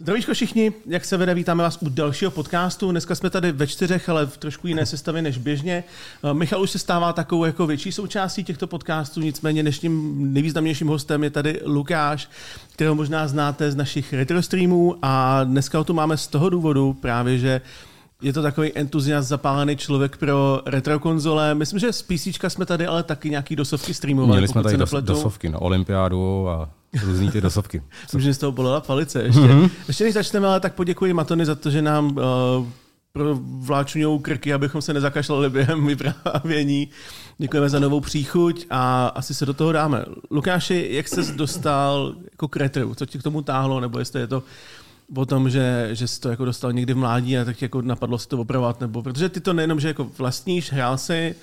[0.00, 2.90] Zdravíčko všichni, jak se vede, vítáme vás u dalšího podcastu.
[2.90, 5.84] Dneska jsme tady ve čtyřech, ale v trošku jiné sestavě než běžně.
[6.24, 11.24] Eh, Michal už se stává takovou jako větší součástí těchto podcastů, nicméně dnešním nejvýznamnějším hostem
[11.24, 12.30] je tady Lukáš,
[12.72, 16.92] kterého možná znáte z našich retro streamů a dneska ho tu máme z toho důvodu
[16.92, 17.60] právě, že
[18.22, 21.54] je to takový entuziast, zapálený člověk pro retro konzole.
[21.54, 24.32] Myslím, že z PC jsme tady ale taky nějaký dosovky streamovali.
[24.32, 26.70] Měli jsme tady dos, dosovky, no, olympiádu a
[27.04, 27.82] různý ty dosovky.
[28.02, 29.40] Myslím, že z toho bolela palice ještě.
[29.40, 29.70] Mm-hmm.
[29.88, 32.66] Ještě než začneme, ale tak poděkuji Matony za to, že nám uh,
[33.60, 36.88] vláčuňou krky, abychom se nezakašlali během vyprávění.
[37.38, 40.04] Děkujeme za novou příchuť a asi se do toho dáme.
[40.30, 42.94] Lukáši, jak jsi dostal jako k retru?
[42.94, 43.80] Co ti k tomu táhlo?
[43.80, 44.42] Nebo jestli je to
[45.14, 48.18] o tom, že, že jsi to jako dostal někdy v mládí a tak jako napadlo
[48.18, 51.34] si to opravovat, nebo protože ty to nejenom, že jako vlastníš, hrál si,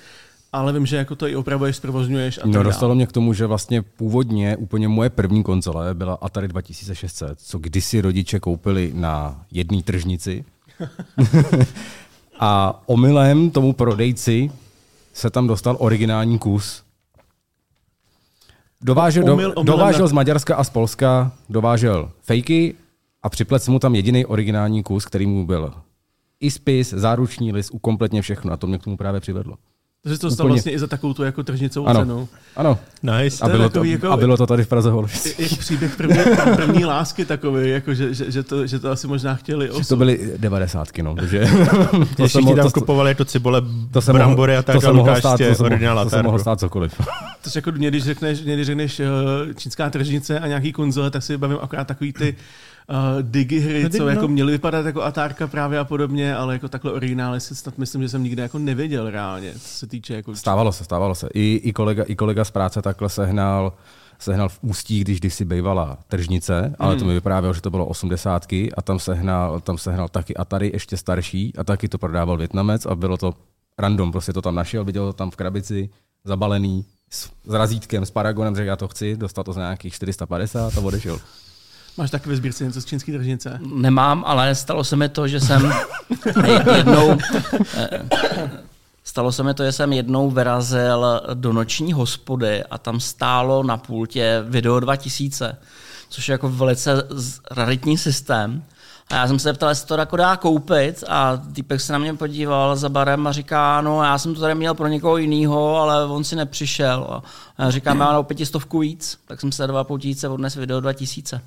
[0.52, 3.46] ale vím, že jako to i opravuješ, zprovozňuješ a No dostalo mě k tomu, že
[3.46, 9.82] vlastně původně úplně moje první konzole byla Atari 2600, co kdysi rodiče koupili na jedné
[9.82, 10.44] tržnici.
[12.40, 14.50] a omylem tomu prodejci
[15.12, 16.82] se tam dostal originální kus.
[18.82, 22.74] Dovážel, do, dovážel z Maďarska a z Polska, dovážel fejky
[23.24, 25.72] a připlet mu tam jediný originální kus, který mu byl
[26.40, 29.56] i spis, záruční list, kompletně všechno a to mě k tomu právě přivedlo.
[30.04, 32.00] Takže to stalo vlastně i za takovou tu jako tržnicovou ano.
[32.00, 32.28] cenu.
[32.56, 32.78] Ano.
[33.02, 33.44] Nice.
[33.44, 35.38] A bylo, to, jako, a bylo to tady v Praze Holovic.
[35.38, 36.18] Jak příběh první,
[36.56, 39.88] první lásky takový, jako že, že, že, to, že to asi možná chtěli osud.
[39.88, 41.14] To byly devadesátky, no.
[41.14, 41.48] Takže,
[42.16, 45.16] to ti tam to, kupovali jako cibole, to se brambory a tak, to se mohlo
[45.16, 47.00] stát, to, se mohlo, to se mohlo stát cokoliv.
[47.44, 49.06] To jako mě, když řekneš, mě, když řekneš uh,
[49.56, 52.36] čínská tržnice a nějaký konzole, tak si bavím akorát takový ty
[52.90, 54.08] uh, digi hry, co no.
[54.08, 58.02] jako měly vypadat jako Atárka právě a podobně, ale jako takhle originály si snad myslím,
[58.02, 60.36] že jsem nikdy jako nevěděl reálně, co se týče jako...
[60.36, 61.28] Stávalo se, stávalo se.
[61.34, 63.72] I, i, kolega, i kolega z práce takhle sehnal
[64.18, 66.98] sehnal v Ústí, když kdysi bývala tržnice, ale hmm.
[66.98, 70.96] to mi vyprávěl, že to bylo osmdesátky a tam sehnal, tam sehnal taky Atari ještě
[70.96, 73.34] starší a taky to prodával Větnamec a bylo to
[73.78, 75.90] random, prostě to tam našel, viděl to tam v krabici,
[76.24, 80.78] zabalený, s, s razítkem, s paragonem, řekl já to chci, dostal to za nějakých 450
[80.78, 81.18] a odešel.
[81.96, 83.60] Máš taky ve sbírce něco z čínské tržnice?
[83.74, 85.72] Nemám, ale stalo se mi to, že jsem
[86.76, 87.18] jednou...
[87.76, 88.08] Eh,
[89.04, 93.76] stalo se mi to, že jsem jednou vyrazil do noční hospody a tam stálo na
[93.76, 95.56] pultě Video 2000,
[96.08, 97.08] což je jako velice
[97.50, 98.64] raritní systém.
[99.08, 102.14] A já jsem se ptal, jestli to jako dá koupit a týpek se na mě
[102.14, 106.06] podíval za barem a říká, no já jsem to tady měl pro někoho jiného, ale
[106.06, 107.06] on si nepřišel.
[107.10, 107.22] A
[107.64, 111.40] já říkám, já mám pětistovku víc, tak jsem se dva poutíce odnes video 2000.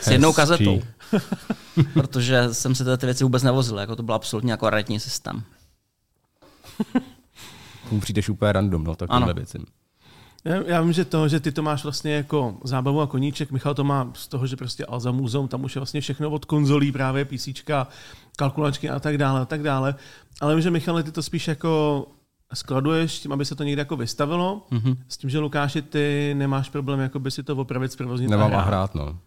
[0.00, 0.82] S jednou kazetou.
[1.94, 5.42] Protože jsem si ty věci vůbec nevozil, jako to byl absolutně jako raritní systém.
[7.88, 9.58] Tomu přijdeš úplně random, no, takovýhle věci.
[10.44, 13.74] Já, já vím, že to, že ty to máš vlastně jako zábavu a koníček, Michal
[13.74, 16.92] to má z toho, že prostě Alza Muzeum, tam už je vlastně všechno od konzolí,
[16.92, 17.48] právě PC,
[18.36, 19.94] kalkulačky a tak dále a tak dále.
[20.40, 22.06] Ale vím, že Michal, ty to spíš jako
[22.54, 24.96] skladuješ tím, aby se to někde jako vystavilo, mm-hmm.
[25.08, 28.56] s tím, že Lukáši, ty nemáš problém jako by si to opravit, zprovoznit Nemám a
[28.56, 28.66] hrát.
[28.66, 29.18] hrát no.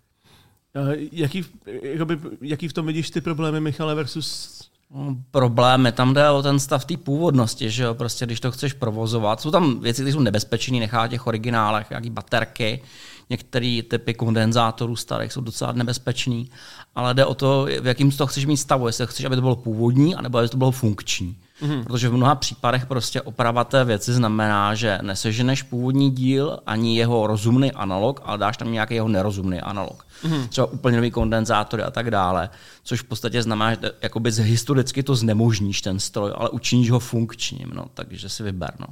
[1.12, 1.46] Jaký,
[1.82, 4.62] jakoby, jaký v tom vidíš ty problémy, Michale, versus
[4.96, 8.74] no, Problémy, tam jde o ten stav té původnosti, že jo, prostě když to chceš
[8.74, 9.42] provozovat.
[9.42, 12.82] Jsou tam věci, které jsou nebezpečné, nechá těch originálech, nějaký baterky,
[13.30, 16.50] některé typy kondenzátorů starých jsou docela nebezpečný,
[16.96, 19.56] ale jde o to, v jakým toho chceš mít stavu, jestli chceš, aby to bylo
[19.56, 21.36] původní, anebo aby to bylo funkční.
[21.62, 21.84] Mm-hmm.
[21.84, 27.28] Protože v mnoha případech prostě oprava té věci znamená, že neseženeš původní díl ani jeho
[27.28, 30.06] rozumný analog, ale dáš tam nějaký jeho nerozumný analog.
[30.24, 30.48] Mm-hmm.
[30.48, 32.50] Třeba úplně nový kondenzátory a tak dále.
[32.84, 37.72] Což v podstatě znamená, že jakoby historicky to znemožníš ten stroj, ale učiníš ho funkčním.
[37.74, 38.72] No, takže si vyber.
[38.80, 38.88] No.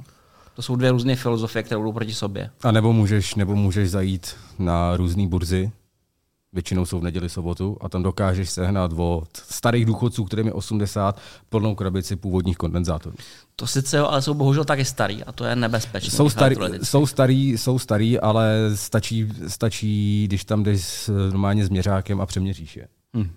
[0.54, 2.50] To jsou dvě různé filozofie, které jdou proti sobě.
[2.62, 5.70] A nebo můžeš, nebo můžeš zajít na různé burzy,
[6.56, 11.20] většinou jsou v neděli, sobotu, a tam dokážeš sehnat od starých důchodců, kterým je 80,
[11.48, 13.16] plnou krabici původních kondenzátorů.
[13.56, 16.10] To sice ale jsou bohužel taky starý a to je nebezpečné.
[16.10, 22.20] Jsou, starý, jsou, starý, jsou starý, ale stačí, stačí, když tam jdeš normálně s měřákem
[22.20, 22.88] a přeměříš je.
[23.14, 23.30] Hmm.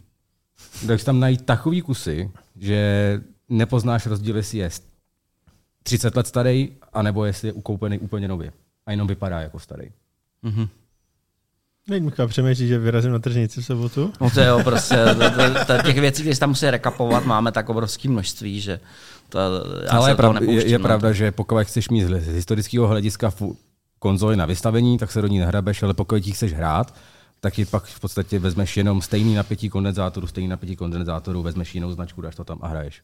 [0.87, 4.69] Takže tam najít takový kusy, že nepoznáš rozdíl, jestli je
[5.83, 8.53] 30 let starý, anebo jestli je ukoupený úplně nově.
[8.85, 9.91] A jenom vypadá jako starý.
[10.43, 10.69] Mm-hmm.
[11.89, 14.13] Teď Michal přemýšlí, že vyrazím na tržnici v sobotu.
[14.21, 17.69] No to jo, prostě to, to, těch věcí, které se tam musí rekapovat, máme tak
[17.69, 18.79] obrovské množství, že
[19.29, 19.39] to,
[19.83, 20.83] já Ale je, prav, je, je no.
[20.83, 23.33] pravda, že pokud chceš mít z historického hlediska
[23.99, 26.95] konzoli na vystavení, tak se do ní nehrabeš, ale pokud ji chceš hrát,
[27.39, 31.91] tak ji pak v podstatě vezmeš jenom stejný napětí kondenzátoru, stejný napětí kondenzátoru, vezmeš jinou
[31.91, 33.01] značku, dáš to tam a hraješ.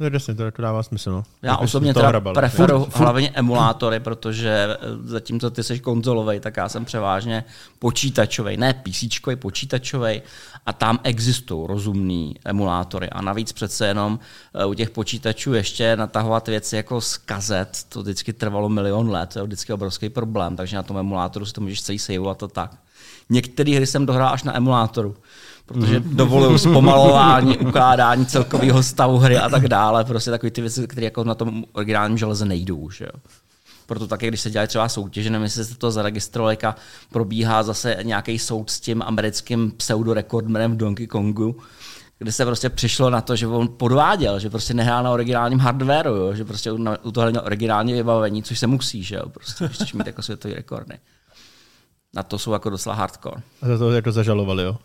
[0.00, 1.10] No, jasně, to, to dává smysl.
[1.10, 1.24] No.
[1.42, 2.34] Já jako osobně teda hrabal.
[2.34, 7.44] preferuji hlavně emulátory, protože eh, zatímco ty jsi konzolový, tak já jsem převážně
[7.78, 9.04] počítačový, ne PC,
[9.34, 10.22] počítačový
[10.66, 13.10] a tam existují rozumný emulátory.
[13.10, 14.18] A navíc přece jenom
[14.54, 19.30] eh, u těch počítačů ještě natahovat věci jako z kazet, to vždycky trvalo milion let,
[19.32, 22.48] to je vždycky obrovský problém, takže na tom emulátoru si to můžeš celý saveovat a
[22.48, 22.70] tak.
[23.30, 25.16] Některé hry jsem dohrál až na emulátoru
[25.66, 30.04] protože dovolují zpomalování, ukládání celkového stavu hry a tak dále.
[30.04, 32.90] Prostě takové ty věci, které jako na tom originálním železe nejdou.
[32.90, 33.20] Že jo.
[33.86, 36.58] Proto také, když se dělají třeba soutěže, nevím, jestli jste to zaregistrovali,
[37.12, 41.56] probíhá zase nějaký soud s tím americkým pseudorekordmanem v Donkey Kongu,
[42.18, 46.14] kde se prostě přišlo na to, že on podváděl, že prostě nehrál na originálním hardwareu,
[46.14, 46.34] jo?
[46.34, 46.72] že prostě
[47.02, 50.22] u toho na originální vybavení, což se musí, že jo, prostě, když chceš mít jako
[50.22, 50.98] světový rekordy.
[52.14, 53.42] Na to jsou jako docela hardcore.
[53.62, 54.76] A za to jako zažalovali, jo?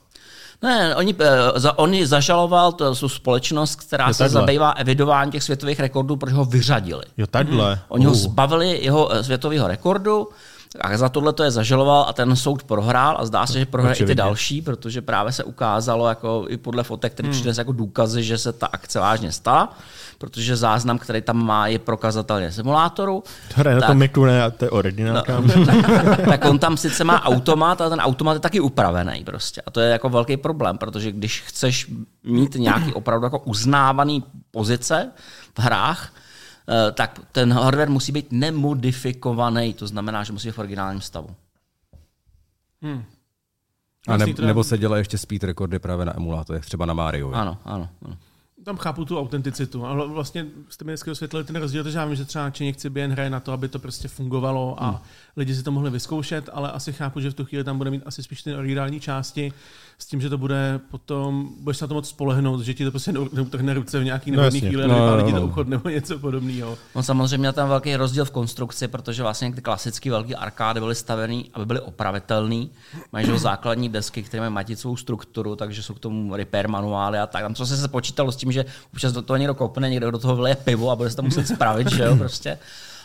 [0.61, 4.41] Ne, oni, eh, za, oni zažaloval to jsou společnost, která jo, se takhle.
[4.41, 7.03] zabývá evidováním těch světových rekordů, protože ho vyřadili.
[7.17, 7.73] Jo, takhle.
[7.73, 7.83] Hmm.
[7.87, 8.11] Oni uh.
[8.11, 10.27] ho zbavili jeho eh, světového rekordu,
[10.81, 13.95] a za tohle to je zažaloval a ten soud prohrál a zdá se, že prohraje
[13.95, 17.37] i ty další, protože právě se ukázalo jako i podle fotek, který hmm.
[17.37, 19.77] přines jako důkazy, že se ta akce vážně stala
[20.21, 23.23] protože záznam, který tam má, je prokazatelně simulátoru.
[23.47, 25.39] To hraje na tom Macu, ne, to je originálka.
[25.39, 29.61] No, tak, tak on tam sice má automat, ale ten automat je taky upravený prostě.
[29.65, 31.87] A to je jako velký problém, protože když chceš
[32.23, 35.11] mít nějaký opravdu jako uznávaný pozice
[35.57, 36.13] v hrách,
[36.93, 41.35] tak ten hardware musí být nemodifikovaný, to znamená, že musí být v originálním stavu.
[42.81, 43.03] Hmm.
[44.07, 47.31] A ne, nebo se dělá ještě speed rekordy právě na emulátorech, třeba na Mario.
[47.31, 47.89] Ano, ano.
[48.05, 48.17] ano
[48.63, 49.85] tam chápu tu autenticitu.
[49.85, 52.89] Ale vlastně jste mi dneska osvětlili ten rozdíl, že já vím, že třeba nadšeně chci
[52.89, 54.99] BN hraje na to, aby to prostě fungovalo a hmm.
[55.37, 58.03] lidi si to mohli vyzkoušet, ale asi chápu, že v tu chvíli tam bude mít
[58.05, 59.53] asi spíš ty originální části
[59.97, 62.91] s tím, že to bude potom, budeš se na to moc spolehnout, že ti to
[62.91, 66.77] prostě neutrhne ruce v nějaký no, chvíli no, no, ti to uchod nebo něco podobného.
[66.95, 71.43] No samozřejmě tam velký rozdíl v konstrukci, protože vlastně ty klasické velké arkády byly stavené,
[71.53, 72.65] aby byly opravitelné.
[73.11, 77.43] Mají základní desky, které mají maticovou strukturu, takže jsou k tomu repair manuály a tak.
[77.43, 80.35] Tam co se počítalo s tím, že občas do toho někdo kopne, někdo do toho
[80.35, 82.57] vleje pivo a bude se to muset spravit, že jo, prostě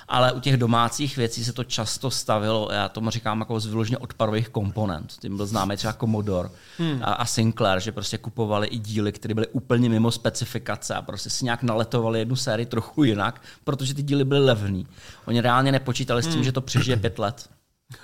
[0.08, 3.98] ale u těch domácích věcí se to často stavilo, já tomu říkám jako z vyloženě
[3.98, 5.12] odpadových komponent.
[5.20, 6.48] Tím byl známý třeba Commodore
[6.78, 6.98] hmm.
[7.02, 11.31] a, a Sinclair, že prostě kupovali i díly, které byly úplně mimo specifikace a prostě
[11.31, 14.87] si nějak naletovali jednu sérii trochu jinak, protože ty díly byly levný.
[15.26, 16.44] Oni reálně nepočítali s tím, hmm.
[16.44, 17.49] že to přežije pět let.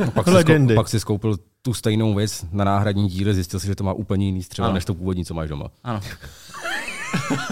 [0.07, 3.67] A pak, si zkou, pak si skoupil tu stejnou věc na náhradní díly, zjistil si,
[3.67, 4.75] že to má úplně jiný střeva ano.
[4.75, 5.71] než to původní, co máš doma.
[5.85, 6.01] Ano.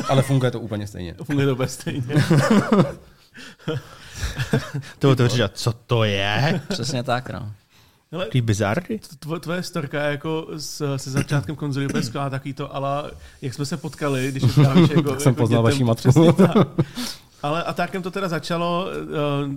[0.08, 1.14] Ale funguje to úplně stejně.
[1.22, 2.02] Funguje to úplně stejně.
[4.98, 6.60] to to říct, co to je?
[6.68, 7.52] Přesně tak, no.
[8.12, 9.00] Ale Ty bizarky?
[9.18, 13.10] Tvoje, tvoje storka jako s, se začátkem konzoly úplně skvělá taky to, ale
[13.42, 16.36] jak jsme se potkali, když říkáš, jako, jsem jako poznal vaší matku.
[17.42, 18.86] Ale a takem to teda začalo,
[19.46, 19.54] uh,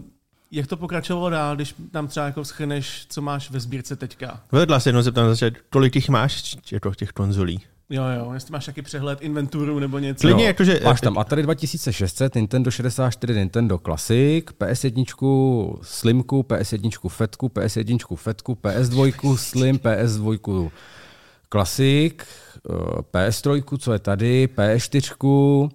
[0.51, 4.39] jak to pokračovalo dál, když tam třeba jako schrneš, co máš ve sbírce teďka?
[4.51, 7.61] Vedla se jednou zeptám zase, kolik těch máš jako těch konzolí?
[7.94, 10.28] Jo, jo, jestli máš taky přehled inventuru nebo něco.
[10.28, 10.80] Klidně, jakože...
[10.84, 19.36] Máš tam Atari 2600, Nintendo 64, Nintendo Classic, PS1 Slimku, PS1 Fetku, PS1 Fetku, PS2
[19.36, 20.72] Slim, PS2
[21.51, 22.13] Classic,
[23.12, 25.69] PS3, co je tady, PS4,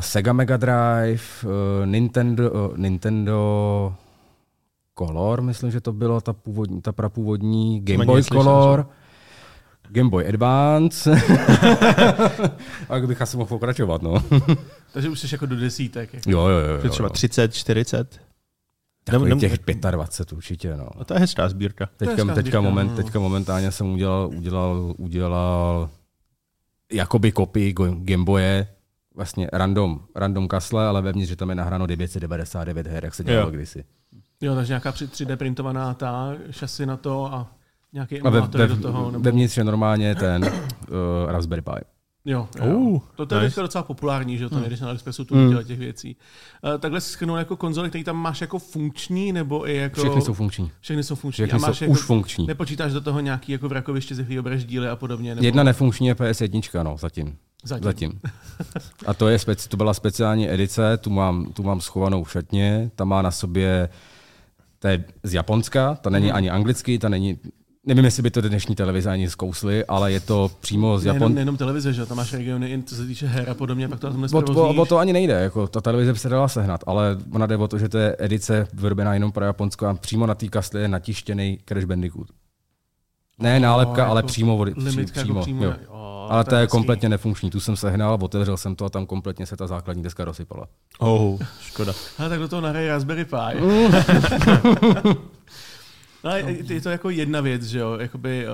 [0.00, 1.22] Sega Mega Drive,
[1.84, 3.94] Nintendo, Nintendo
[4.98, 8.80] Color, myslím, že to bylo ta, původní, ta prapůvodní Game Boy Color.
[8.80, 8.98] Slyšel,
[9.90, 11.10] Game Boy Advance.
[12.88, 14.14] a bych asi mohl pokračovat, no.
[14.92, 16.14] Takže už jsi jako do desítek.
[16.14, 16.30] Jako.
[16.30, 16.80] Jo, jo, jo.
[16.84, 18.20] jo třeba 30, 40?
[19.04, 19.58] Takový nebo, těch
[19.90, 20.88] 25 určitě, no.
[21.00, 21.88] A to je hezká sbírka.
[21.96, 22.96] Teďka, hezká teďka, sbírka, moment, no.
[22.96, 25.90] teďka momentálně jsem udělal, udělal, udělal
[26.92, 28.68] jakoby kopii Gameboye,
[29.14, 33.46] vlastně random, random kasle, ale vevnitř, že tam je nahráno 999 her, jak se dělalo
[33.46, 33.50] jo.
[33.50, 33.84] kdysi.
[34.40, 37.57] Jo, takže nějaká 3D printovaná ta šasy na to a
[37.92, 39.10] Nějaký a ve, ve, do toho?
[39.10, 39.24] Nebo...
[39.24, 41.84] Vevnitř je normálně ten uh, Raspberry Pi.
[42.24, 42.76] Jo, jo.
[42.76, 43.62] Uh, to, to je nice.
[43.62, 45.64] docela populární, že to nejdeš na AliExpressu tu mm.
[45.64, 46.16] těch věcí.
[46.64, 50.00] Uh, takhle si schrnul jako konzole, který tam máš jako funkční, nebo i jako...
[50.00, 50.70] Všechny jsou funkční.
[50.80, 51.44] Všechny jsou funkční.
[51.44, 52.46] Všechny a máš jsou jako, už funkční.
[52.46, 55.34] Nepočítáš do toho nějaký jako vrakoviště, ze kterého bereš díly a podobně?
[55.34, 55.46] Nebo...
[55.46, 57.36] Jedna nefunkční je PS1, no, zatím.
[57.64, 57.84] Zatím.
[57.84, 58.20] Zatím.
[59.06, 62.90] A to, je speci- to byla speciální edice, tu mám, tu mám schovanou v šatně,
[62.94, 63.88] ta má na sobě,
[64.78, 66.34] to je z Japonska, ta není mm.
[66.34, 67.38] ani anglický, ta není,
[67.88, 71.18] Nevím, jestli by to dnešní televize ani zkously, ale je to přímo z Japon...
[71.18, 74.10] Nejenom, nejenom televize, že tam máš regiony, co se týče her a podobně, pak to
[74.10, 77.46] tam o, o, to ani nejde, jako ta televize by se dala sehnat, ale ona
[77.46, 80.48] jde o to, že to je edice vyrobená jenom pro Japonsko a přímo na té
[80.48, 82.28] kasli je natištěný Crash Bandicoot.
[83.38, 84.72] Ne oh, nálepka, jako ale přímo vody.
[84.76, 85.74] Limitka přímo, jako přímo jo.
[85.88, 86.70] Oh, Ale to je hezký.
[86.70, 87.50] kompletně nefunkční.
[87.50, 90.66] Tu jsem sehnal, otevřel jsem to a tam kompletně se ta základní deska rozsypala.
[90.98, 91.92] Oh, škoda.
[92.18, 93.58] Ale tak do toho nahraje Raspberry Pi.
[96.22, 98.46] Ale je to jako jedna věc, že jo, jakoby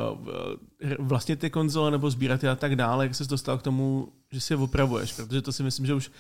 [0.99, 4.53] vlastně ty konzole nebo sbírat a tak dále, jak se dostal k tomu, že si
[4.53, 6.11] je opravuješ, protože to si myslím, že už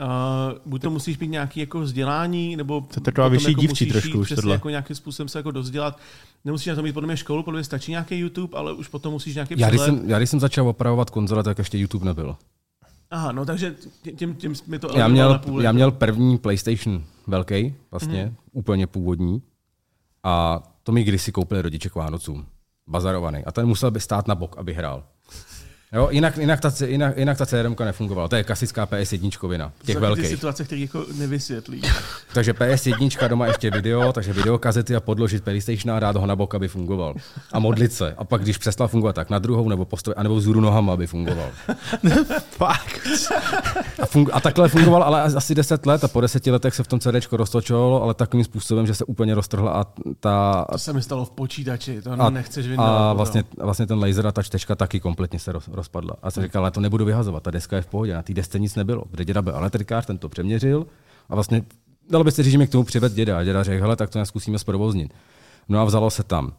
[0.00, 4.18] Uh, buď to musíš mít nějaký jako vzdělání, nebo to taková vyšší jako dívčí trošku
[4.18, 4.52] už tohle.
[4.52, 5.98] Jako nějakým způsobem se jako dozdělat.
[6.44, 9.12] Nemusíš na to mít podle mě školu, podle mě stačí nějaký YouTube, ale už potom
[9.12, 12.36] musíš nějaký já když, jsem, já když jsem začal opravovat konzole, tak ještě YouTube nebyl.
[13.10, 13.74] Aha, no takže
[14.16, 18.36] tím, tím mi to já měl, půl, já měl první PlayStation velký, vlastně, mm.
[18.52, 19.42] úplně původní.
[20.22, 22.46] A to mi kdysi koupili rodiče k Vánocům.
[22.86, 23.44] Bazarovaný.
[23.44, 25.04] A ten musel by stát na bok, aby hrál.
[25.92, 28.28] Jo, jinak, jinak, ta, jinak, jinak ta CRM nefungovala.
[28.28, 30.26] To je klasická PS1 vina, těch to velkých.
[30.26, 31.82] situace, které jako nevysvětlí.
[32.32, 36.54] takže PS1 doma ještě video, takže videokazety a podložit PlayStation a dát ho na bok,
[36.54, 37.14] aby fungoval.
[37.52, 38.14] A modlit se.
[38.18, 41.50] A pak, když přestal fungovat, tak na druhou nebo postoj, anebo vzhůru nohama, aby fungoval.
[42.50, 43.08] Fakt.
[44.02, 46.86] a, fungu, a takhle fungoval ale asi 10 let a po deseti letech se v
[46.86, 49.86] tom CD roztočilo, ale takovým způsobem, že se úplně roztrhla a
[50.20, 50.66] ta...
[50.72, 52.88] To se mi stalo v počítači, to a, nechceš vyndat.
[52.88, 56.16] A vlastně, vlastně ten laser a ta čtečka taky kompletně se roz, rozpadla.
[56.22, 58.58] A jsem říkal, ale to nebudu vyhazovat, ta deska je v pohodě, na té desce
[58.58, 59.04] nic nebylo.
[59.10, 60.86] Kde děda byl elektrikář, ten to přeměřil
[61.28, 61.62] a vlastně
[62.10, 63.38] dalo by se říct, že mě k tomu přived děda.
[63.38, 65.14] A děda řekl, hele, tak to zkusíme zprovoznit.
[65.68, 66.52] No a vzalo se tam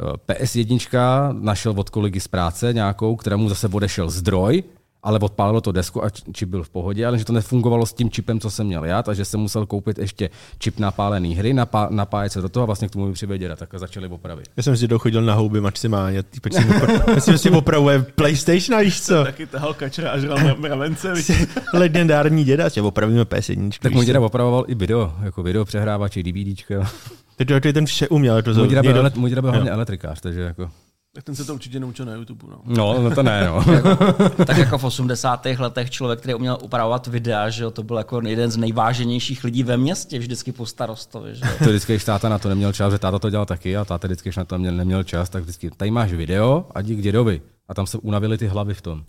[0.00, 4.62] eh, PS1, našel od kolegy z práce nějakou, kterému zase odešel zdroj,
[5.02, 8.10] ale odpálilo to desku a čip byl v pohodě, ale že to nefungovalo s tím
[8.10, 12.32] čipem, co jsem měl já, takže jsem musel koupit ještě čip napálený hry, napá, napájet
[12.32, 14.48] se do toho a vlastně k tomu mi přivěděl, tak začali opravit.
[14.56, 19.24] Já jsem si dochodil na houby maximálně, týpek si, opra- si opravuje PlayStation, víš co?
[19.24, 21.12] Taky tahal kačera a žral mravence.
[21.74, 23.70] Legendární děda, že opravíme PS1.
[23.80, 26.90] Tak můj děda opravoval i video, jako video přehrávač, DVDčka.
[27.36, 28.42] Teď to ten vše uměl.
[28.42, 30.70] To můj děda byl, můj děda byl hlavně elektrikář, takže jako...
[31.14, 32.46] Tak ten se to určitě naučil na YouTube.
[32.50, 33.64] No, no, no to ne, no.
[34.46, 35.46] tak jako v 80.
[35.58, 39.62] letech člověk, který uměl upravovat videa, že jo, to byl jako jeden z nejváženějších lidí
[39.62, 41.34] ve městě, vždycky po starostovi.
[41.34, 41.40] Že?
[41.58, 44.08] To vždycky, když táta na to neměl čas, že táta to dělal taky a táta
[44.08, 47.42] vždycky, když na to neměl, neměl čas, tak vždycky, tady máš video a dík dědovi.
[47.68, 49.04] A tam se unavili ty hlavy v tom.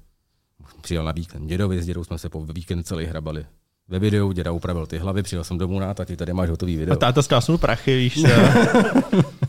[0.82, 3.46] Přijel na víkend dědovi, s dědou jsme se po víkend celý hrabali
[3.88, 6.94] ve videu, děda upravil ty hlavy, přijel jsem domů na tati, tady máš hotový video.
[6.94, 8.24] A táta zkásnul prachy, víš?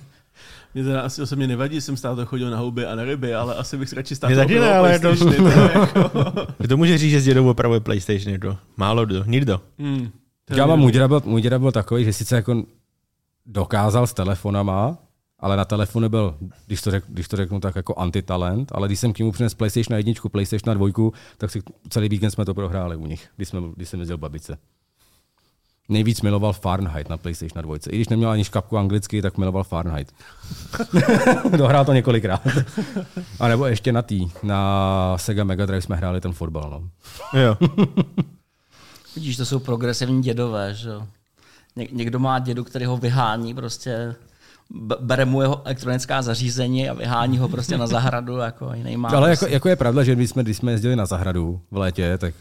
[0.74, 3.76] Mě teda asi osobně nevadí, jsem stále chodil na houby a na ryby, ale asi
[3.76, 5.08] bych radši stál taky ne, ale to...
[5.08, 6.46] jako...
[6.58, 8.40] Kdo může říct, že s dědou opravuje PlayStation?
[8.40, 8.56] To?
[8.76, 9.60] Málo kdo, nikdo.
[9.78, 10.10] Hmm.
[10.50, 12.62] Já mám, můj děda, byl, můj děda byl takový, že sice jako
[13.46, 14.98] dokázal s telefonama,
[15.38, 19.00] ale na telefonu byl, když to, řek, když to řeknu tak, jako antitalent, ale když
[19.00, 22.96] jsem k němu přinesl PlayStation 1, PlayStation 2, tak si celý víkend jsme to prohráli
[22.96, 24.58] u nich, když, jsme, když jsem jezdil babice
[25.88, 27.76] nejvíc miloval Fahrenheit na PlayStation 2.
[27.90, 30.12] I když neměl ani škapku anglicky, tak miloval Fahrenheit.
[31.56, 32.46] Dohrál to několikrát.
[33.40, 36.70] A nebo ještě na tý, na Sega Mega Drive jsme hráli ten fotbal.
[36.70, 36.90] No.
[37.40, 37.56] Jo.
[39.14, 41.06] Vidíš, to jsou progresivní dědové, že jo.
[41.76, 44.14] Ně- někdo má dědu, který ho vyhání prostě
[45.00, 49.08] bere mu jeho elektronická zařízení a vyhání ho prostě na zahradu, jako jiný má.
[49.08, 52.18] Ale jako, jako, je pravda, že když jsme, když jsme jezdili na zahradu v létě,
[52.18, 52.34] tak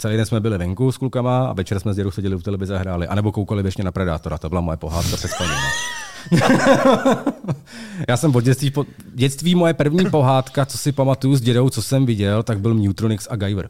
[0.00, 2.76] Celý den jsme byli venku s klukama a večer jsme s dědou seděli u televize
[2.76, 3.06] a hráli.
[3.06, 4.38] A nebo koukali ještě na Predátora.
[4.38, 5.54] To byla moje pohádka před spaním.
[5.54, 5.78] No.
[8.08, 11.82] Já jsem od dětství, po, dětství moje první pohádka, co si pamatuju s dědou, co
[11.82, 13.68] jsem viděl, tak byl Mutronix a Guyver.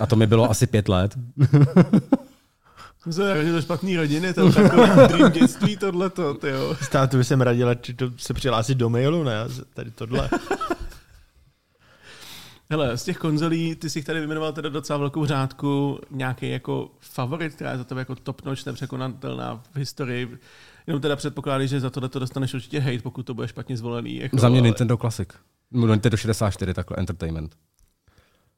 [0.00, 1.14] A to mi bylo asi pět let.
[3.02, 6.76] Jsem se radil do špatný rodiny, to je takový dream dětství tohleto, tyjo.
[6.82, 9.34] Státu by jsem radil, že to se přihlásit do mailu, ne?
[9.74, 10.30] Tady tohle.
[12.70, 17.54] Hele, z těch konzolí, ty jsi tady vyjmenoval teda docela velkou řádku, nějaký jako favorit,
[17.54, 20.38] která je za tebe jako top notch, nepřekonatelná v historii.
[20.86, 24.16] Jenom teda předpokládáš, že za tohle to dostaneš určitě hate, pokud to bude špatně zvolený.
[24.16, 24.68] Jako, za mě ale...
[24.68, 25.28] Nintendo Classic.
[25.70, 27.56] Nintendo 64, takhle Entertainment.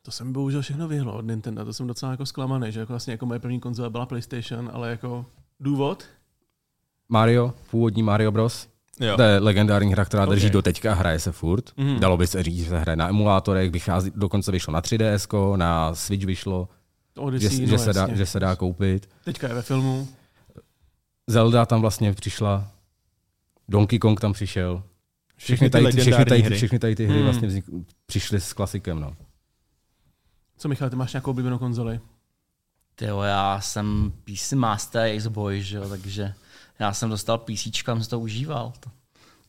[0.03, 3.13] To jsem bohužel všechno vyhlo od Nintendo, to jsem docela jako zklamaný, že jako vlastně
[3.13, 5.27] jako moje první konzole byla PlayStation, ale jako
[5.61, 6.05] důvod?
[7.09, 8.69] Mario, původní Mario Bros.
[9.01, 9.17] Jo.
[9.17, 10.53] To je legendární hra, která drží okay.
[10.53, 11.71] do teďka, hraje se furt.
[11.77, 12.01] Mm.
[12.01, 15.95] Dalo by se říct, že se hraje na emulátorech, vychází, dokonce vyšlo na 3DS, na
[15.95, 16.69] Switch vyšlo,
[17.19, 19.09] Odyssey, že, no, že, se dá, že se dá koupit.
[19.25, 20.09] Teďka je ve filmu.
[21.27, 22.71] Zelda tam vlastně přišla,
[23.69, 24.83] Donkey Kong tam přišel.
[25.37, 26.57] Všechny, tady, ty, všechny, tady, hry.
[26.57, 27.25] všechny tady ty hry mm.
[27.25, 27.65] vlastně vznik,
[28.07, 29.01] přišly s klasikem.
[29.01, 29.17] No.
[30.57, 32.01] Co Michal, ty máš nějakou oblíbenou konzoli?
[33.01, 36.35] Jo, já jsem PC Master Boy, že jo, takže
[36.79, 38.73] já jsem dostal PC, jsem to užíval.
[38.81, 38.91] To.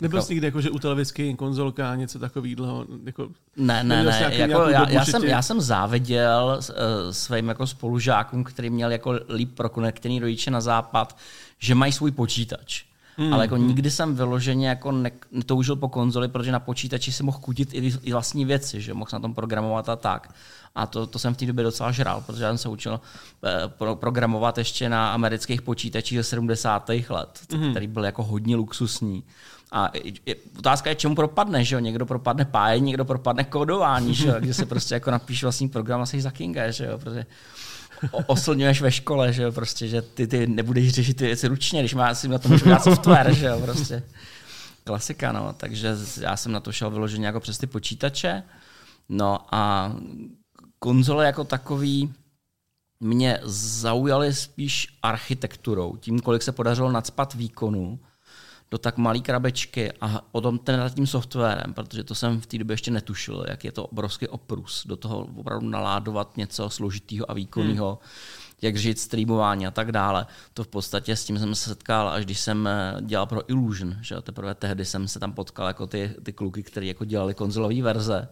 [0.01, 2.86] Nebyl jsi někde jako, že u televizky konzolka něco takového?
[3.03, 4.31] Jako, ne, ne, ne.
[4.31, 6.75] Jako já, já, jsem, já jsem záviděl uh,
[7.12, 11.17] svým jako spolužákům, který měl jako líp prokonektený rodiče na západ,
[11.59, 12.83] že mají svůj počítač.
[13.19, 13.33] Mm.
[13.33, 17.38] Ale jako nikdy jsem vyloženě jako ne, netoužil po konzoli, protože na počítači si mohl
[17.38, 20.33] kudit i, i vlastní věci, že mohl na tom programovat a tak.
[20.75, 23.01] A to, to jsem v té době docela žral, protože já jsem se učil
[23.43, 26.89] eh, pro, programovat ještě na amerických počítačích ze 70.
[27.09, 27.71] let, mm.
[27.71, 29.23] který byl jako hodně luxusní.
[29.71, 29.91] A
[30.25, 31.79] je, otázka je, čemu propadne, že jo?
[31.79, 34.35] Někdo propadne pájení, někdo propadne kódování, že jo?
[34.39, 36.97] Kde se prostě jako napíš vlastní program a jsi za kinga, že jo?
[36.97, 37.25] Protože
[38.25, 41.94] oslňuješ ve škole, že jo, prostě, že ty, ty nebudeš řešit ty věci ručně, když
[41.94, 44.03] má si na to můžu software, že jo, prostě.
[44.84, 48.44] Klasika, no, takže já jsem na to šel vyloženě jako přes ty počítače,
[49.10, 49.94] no a
[50.79, 52.13] konzole jako takový
[53.00, 58.00] mě zaujaly spíš architekturou, tím, kolik se podařilo nadspat výkonu,
[58.71, 62.45] do tak malé krabečky a o tom ten nad tím softwarem, protože to jsem v
[62.45, 67.31] té době ještě netušil, jak je to obrovský oprus, do toho opravdu naládovat něco složitého
[67.31, 68.09] a výkonného, hmm.
[68.61, 70.25] jak žít streamování a tak dále.
[70.53, 73.97] To v podstatě s tím jsem se setkal, až když jsem eh, dělal pro Illusion,
[74.01, 77.81] že teprve tehdy jsem se tam potkal jako ty, ty kluky, kteří jako dělali konzolové
[77.81, 78.27] verze.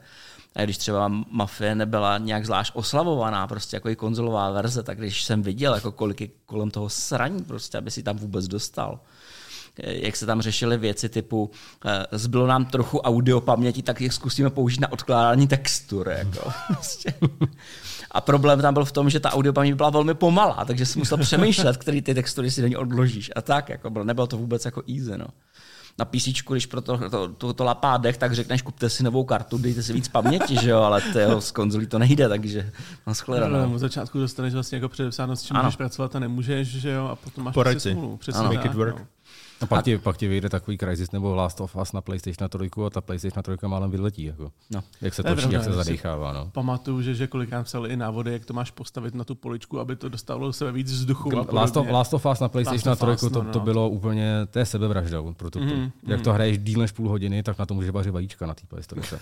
[0.56, 5.24] A když třeba Mafie nebyla nějak zvlášť oslavovaná, prostě jako i konzolová verze, tak když
[5.24, 9.00] jsem viděl, jako kolik je kolem toho sraní, prostě, aby si tam vůbec dostal,
[9.84, 11.52] jak se tam řešily věci typu
[11.86, 16.10] eh, zbylo nám trochu audio paměti, tak je zkusíme použít na odkládání textur.
[16.10, 16.52] Jako.
[16.68, 17.14] Prostě.
[18.12, 21.00] A problém tam byl v tom, že ta audio paměť byla velmi pomalá, takže si
[21.00, 23.32] musel přemýšlet, který ty textury si do ní odložíš.
[23.36, 25.18] A tak, jako bylo, nebylo to vůbec jako easy.
[25.18, 25.28] No
[26.00, 29.24] na PC, když pro to, to, to, to lapá dech, tak řekneš, kupte si novou
[29.24, 32.72] kartu, dejte si víc paměti, že jo, ale to z konzolí to nejde, takže
[33.08, 33.58] na shledanou.
[33.58, 35.66] No, no, začátku dostaneš vlastně jako předepsáno, s čím ano.
[35.66, 37.92] můžeš pracovat a nemůžeš, že jo, a potom máš Poradci.
[37.92, 38.18] smůlu.
[38.18, 38.54] Přesně ano.
[38.54, 39.00] Make it work.
[39.00, 39.06] No.
[39.62, 39.82] A pak, a...
[39.82, 43.02] Ti, pak ti vyjde takový Crysis nebo Last of Us na PlayStation 3 a ta
[43.02, 44.24] PlayStation 3 málem vyletí.
[44.24, 44.52] Jako.
[44.70, 44.84] No.
[45.02, 46.34] Jak se točí, jak se zadechává.
[46.34, 46.50] No.
[46.54, 49.96] Pamatuju, že, že kolikrát psali i návody, jak to máš postavit na tu poličku, aby
[49.96, 51.38] to dostalo sebe víc vzduchu.
[51.38, 54.60] A Last, of, Last of Us na PlayStation 3 to, no, to, bylo úplně, to
[54.60, 55.34] je sebevraždou.
[55.34, 56.24] Proto mm, jak mm.
[56.24, 59.22] to hraješ díl než půl hodiny, tak na to může vařit vajíčka na té PlayStation.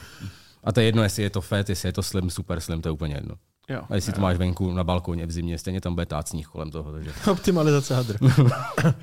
[0.63, 2.89] a to je jedno, jestli je to fat, jestli je to slim, super slim, to
[2.89, 3.35] je úplně jedno.
[3.69, 4.15] Jo, a jestli jo.
[4.15, 6.91] to máš venku na balkoně v zimě, stejně tam bude tácních kolem toho.
[6.91, 7.11] Takže...
[7.31, 8.17] Optimalizace hadr.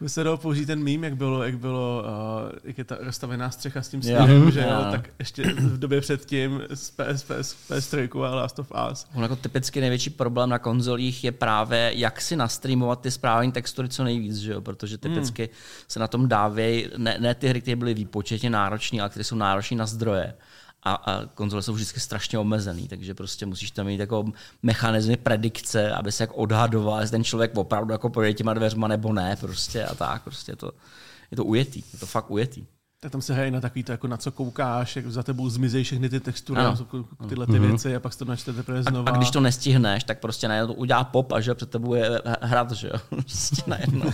[0.00, 3.50] by se dalo použít ten mím, jak bylo, jak bylo, uh, jak je ta rozstavená
[3.50, 8.24] střecha s tím sněhem, že jo, tak ještě v době předtím s PS, PS, PS3
[8.24, 9.06] a Last of Us.
[9.14, 13.88] On jako typicky největší problém na konzolích je právě, jak si nastreamovat ty správné textury
[13.88, 15.54] co nejvíc, že jo, protože typicky hmm.
[15.88, 19.36] se na tom dávají ne, ne ty hry, které byly výpočetně náročné, ale které jsou
[19.36, 20.34] náročné na zdroje
[20.84, 24.24] a, a konzole jsou vždycky strašně omezený, takže prostě musíš tam mít jako
[24.62, 29.12] mechanizmy predikce, aby se jak odhadoval, jestli ten člověk opravdu jako projde těma dveřma nebo
[29.12, 30.72] ne, prostě a tak, prostě to,
[31.30, 32.66] je to ujetý, je to fakt ujetý.
[33.04, 35.84] Tak tam se hraje na takový to, jako na co koukáš, jak za tebou zmizejí
[35.84, 36.76] všechny ty textury, ano.
[37.28, 37.60] tyhle ty mm-hmm.
[37.60, 39.10] věci a pak to načtete teprve znova.
[39.10, 41.94] A, a, když to nestihneš, tak prostě najednou to udělá pop a že před tebou
[41.94, 43.00] je hrad, že jo.
[43.08, 44.12] Prostě najednou.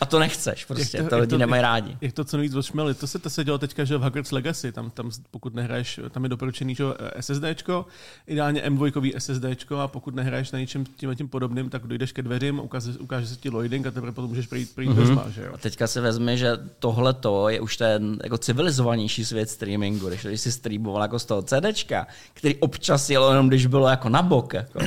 [0.00, 1.96] a to nechceš, prostě, jak to, to lidi to, nemají rádi.
[2.00, 4.72] Jak to co nejvíc odšmeli, to se to se dělo teďka, že v Hogwarts Legacy,
[4.72, 6.84] tam, tam pokud nehraješ, tam je doporučený, že
[7.20, 7.86] SSDčko,
[8.26, 12.60] ideálně M2 SSDčko a pokud nehraješ na něčem tím, tím podobným, tak dojdeš ke dveřím,
[12.60, 15.28] ukáže, ukáže se ti loading a teprve potom můžeš projít, projít mm-hmm.
[15.28, 15.50] že jo.
[15.54, 20.40] A teďka se vezme, že tohle to je už ten jako civilizovanější svět streamingu, když,
[20.40, 24.54] si streamoval jako z toho CDčka, který občas jelo jenom, když bylo jako na bok.
[24.54, 24.78] Jako.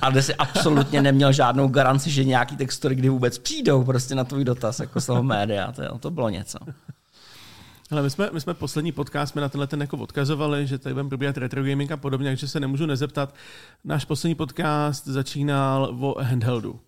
[0.00, 4.24] A kde si absolutně neměl žádnou garanci, že nějaký textury kdy vůbec přijdou prostě na
[4.24, 5.72] tvůj dotaz jako z toho média.
[5.72, 6.58] To, to bylo něco.
[7.90, 10.94] Ale my jsme, my jsme poslední podcast jsme na tenhle ten jako odkazovali, že tady
[10.94, 13.34] budeme probíhat retro gaming a podobně, takže se nemůžu nezeptat.
[13.84, 16.80] Náš poslední podcast začínal o handheldu.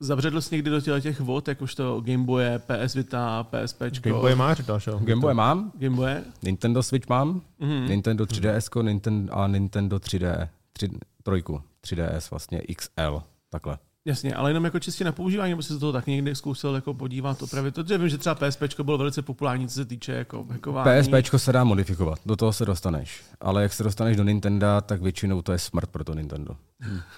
[0.00, 3.82] Zabředl jsi někdy do těch vod, jakožto Game Boye, PS Vita, PSP?
[4.00, 4.98] Game Boy máš dalšího?
[4.98, 5.72] Game Boy mám.
[5.74, 6.12] Game Boy?
[6.42, 7.42] Nintendo Switch mám.
[7.60, 7.88] Mm-hmm.
[7.88, 10.48] Nintendo 3DS Nintendo, a Nintendo 3D.
[10.72, 10.88] 3,
[11.22, 11.62] trojku.
[11.84, 13.22] 3DS vlastně XL.
[13.50, 13.78] Takhle.
[14.04, 16.94] Jasně, ale jenom jako čistě na používání, nebo jsi se toho tak někdy zkusil jako
[16.94, 17.74] podívat, opravit.
[17.74, 21.02] To, vím, že třeba PSP bylo velice populární, co se týče jako hackování.
[21.02, 23.22] PSP se dá modifikovat, do toho se dostaneš.
[23.40, 26.56] Ale jak se dostaneš do Nintendo, tak většinou to je smrt pro to Nintendo.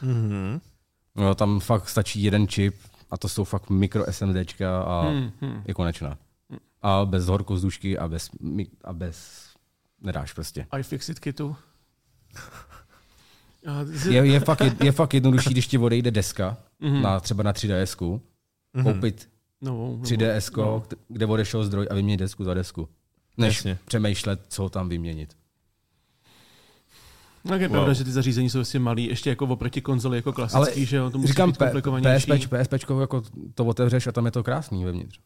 [0.03, 0.61] Mm-hmm.
[1.19, 2.75] No, tam fakt stačí jeden čip
[3.11, 5.63] a to jsou fakt mikro SMDčka a hmm, hmm.
[5.67, 6.19] je konečná.
[6.83, 8.31] A bez horkozdušky a bez,
[8.85, 9.49] a bez
[10.01, 10.67] nedáš prostě.
[10.79, 11.57] iFixit kitu.
[14.09, 17.03] je, je, fakt, je, je fakt jednodušší, když ti odejde deska, mm-hmm.
[17.03, 18.83] na, třeba na 3DS, mm-hmm.
[18.83, 19.29] koupit
[19.61, 20.83] no, no, 3DS, no.
[21.09, 22.89] kde odešel zdroj a vyměnit desku za desku.
[23.37, 23.79] Než Jasně.
[23.85, 25.37] přemýšlet, co tam vyměnit.
[27.49, 27.75] Tak je wow.
[27.75, 30.97] pravda, že ty zařízení jsou vlastně malý, ještě jako oproti konzoli jako klasický, Ale že
[30.97, 32.33] jo, to musí říkám, být komplikovanější.
[32.33, 33.23] PSP, PSP jako
[33.55, 35.19] to otevřeš a tam je to krásný vevnitř.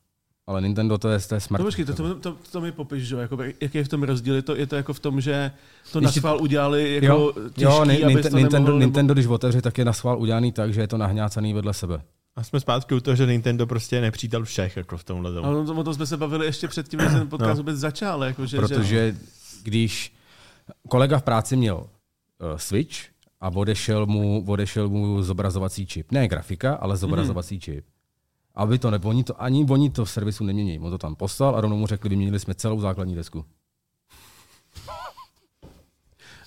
[0.46, 1.60] Ale Nintendo to je, to je smart.
[1.60, 3.16] No počkej, to, to, to, to mi popiš, že?
[3.16, 4.34] Jako, jaký je v tom rozdíl?
[4.34, 5.52] Je to, je to jako v tom, že
[5.92, 8.78] to na schvál udělali jako jo, těžký, jo, Nintendo, Nintendo, nemohl...
[8.78, 12.02] Nintendo, když otevře, tak je na schvál udělaný tak, že je to nahňácaný vedle sebe.
[12.36, 15.46] A jsme zpátky u toho, že Nintendo prostě je nepřítel všech jako v tomhle tomu.
[15.46, 17.56] Ale o tom, jsme se bavili ještě předtím, než ten podcast No.
[17.56, 18.24] vůbec začal.
[18.24, 19.16] Jako, že, Protože že,
[19.62, 20.12] když
[20.88, 21.86] kolega v práci měl
[22.56, 22.96] Switch
[23.40, 26.12] a odešel mu, odešel mu zobrazovací čip.
[26.12, 27.84] Ne grafika, ale zobrazovací čip.
[28.54, 30.78] Aby to ne, oni to, ani oni to v servisu nemění.
[30.78, 33.44] On to tam poslal a rovnou mu řekli, vyměnili jsme celou základní desku.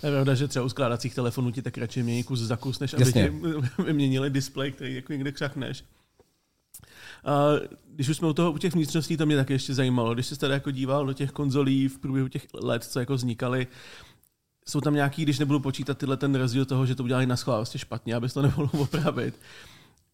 [0.03, 2.93] je pravda, že třeba u skládacích telefonů ti tak radši mění kus za kus, než
[2.93, 3.29] aby Jasně.
[3.29, 5.83] ti vyměnili displej, který jako někde křakneš.
[7.25, 7.49] A
[7.95, 10.13] když už jsme u toho u těch vnitřností, to mě taky ještě zajímalo.
[10.13, 13.67] Když jsi teda jako díval do těch konzolí v průběhu těch let, co jako vznikaly,
[14.69, 17.57] jsou tam nějaký, když nebudu počítat tyhle ten rozdíl toho, že to udělali na schvál
[17.57, 19.39] vlastně špatně, abys to nemohl opravit.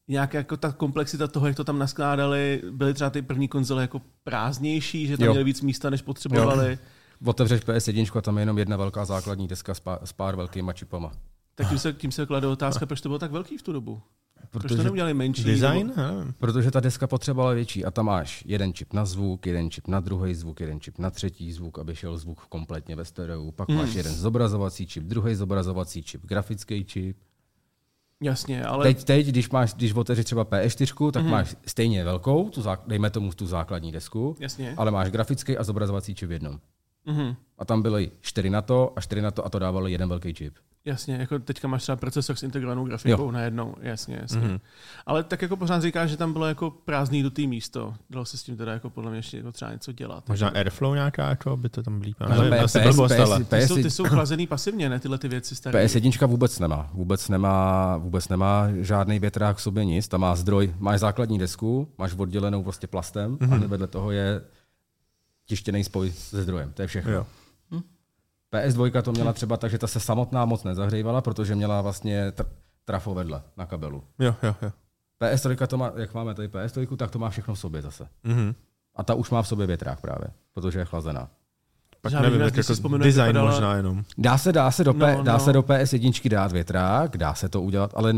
[0.08, 4.02] Nějak jako ta komplexita toho, jak to tam naskládali, byly třeba ty první konzole jako
[4.24, 5.32] prázdnější, že tam Jo.
[5.32, 6.80] měly víc místa, než potřebovali.
[7.26, 10.74] Otevřeš PS1 a tam je jenom jedna velká základní deska s pár, s pár velkýma
[10.74, 11.12] čipama.
[11.56, 14.02] Tak tím se, tím se klade otázka, proč to bylo tak velký v tu dobu.
[14.52, 15.44] Proč to Protože- neudělali menší?
[15.44, 15.94] Design?
[15.98, 16.32] Nebo...
[16.38, 20.00] Protože ta deska potřebovala větší a tam máš jeden čip na zvuk, jeden čip na
[20.00, 23.52] druhý zvuk, jeden čip na třetí zvuk, aby šel zvuk kompletně ve stereu.
[23.52, 27.17] Pak máš jeden zobrazovací čip, druhý zobrazovací čip, grafický čip.
[28.24, 32.62] Jasně, ale Teď, teď, když máš, když otevřeš třeba PS4, tak máš stejně velkou, tu
[32.62, 34.74] zák, dejme tomu tu základní desku, Jasně.
[34.78, 36.60] ale máš grafický a zobrazovací čip v jednom.
[37.06, 37.36] Mhm.
[37.58, 40.34] A tam byly čtyři na to a čtyři na to a to dávalo jeden velký
[40.34, 40.54] čip.
[40.86, 43.32] Jasně, jako teďka máš třeba procesor s integrovanou grafikou Jo.
[43.32, 44.41] najednou, jasně, jasně.
[44.41, 44.60] Mm-hmm.
[45.06, 47.94] Ale tak jako pořád říkáš, že tam bylo jako prázdný dutý místo.
[48.10, 50.30] Dalo se s tím teda jako podle mě ještě jako třeba něco dělat.
[50.30, 52.15] Možná Airflow nějaká, jako, aby to tam líp.
[52.20, 55.86] Ale Nevím, asi PS, Ty jsou, ty jsou chlazený pasivně, ne tyhle ty věci staré.
[55.86, 56.89] PS1 vůbec nemá.
[56.94, 60.08] Vůbec nemá, vůbec nemá žádný větrák v sobě nic.
[60.08, 63.63] Tam má zdroj, máš základní desku, máš oddělenou prostě plastem mm-hmm.
[63.63, 64.41] a vedle toho je
[65.46, 66.74] tištěný spoj se zdrojem.
[66.74, 67.12] To je všechno.
[67.12, 67.26] Jo.
[68.54, 72.46] PS2 to měla třeba tak, že ta se samotná moc nezahřívala, protože měla vlastně tr-
[72.86, 74.04] trafo vedle na kabelu.
[74.20, 74.72] Jo, jo, jo.
[75.24, 78.08] PS3 to má, jak máme tady PS3, tak to má všechno v sobě zase.
[78.24, 78.56] Mhm.
[78.96, 81.30] A ta už má v sobě větrák právě, protože je chlazená.
[82.02, 84.04] Pak Žádný nevím, jak jako design vypadala- možná jenom.
[84.18, 85.40] Dá se, dá se, do, P, No, dá no.
[85.40, 88.16] se do PS1 dát větrák, dá se to udělat, ale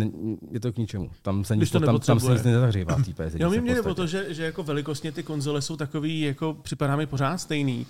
[0.51, 1.09] je to k ničemu.
[1.21, 3.31] Tam se, nic, to tam, tam se nic nezahřívá té PS1.
[3.39, 6.95] Jo, mě jde o to, že, že jako velikostně ty konzole jsou takový, jako připadá
[6.95, 7.85] mi pořád stejný.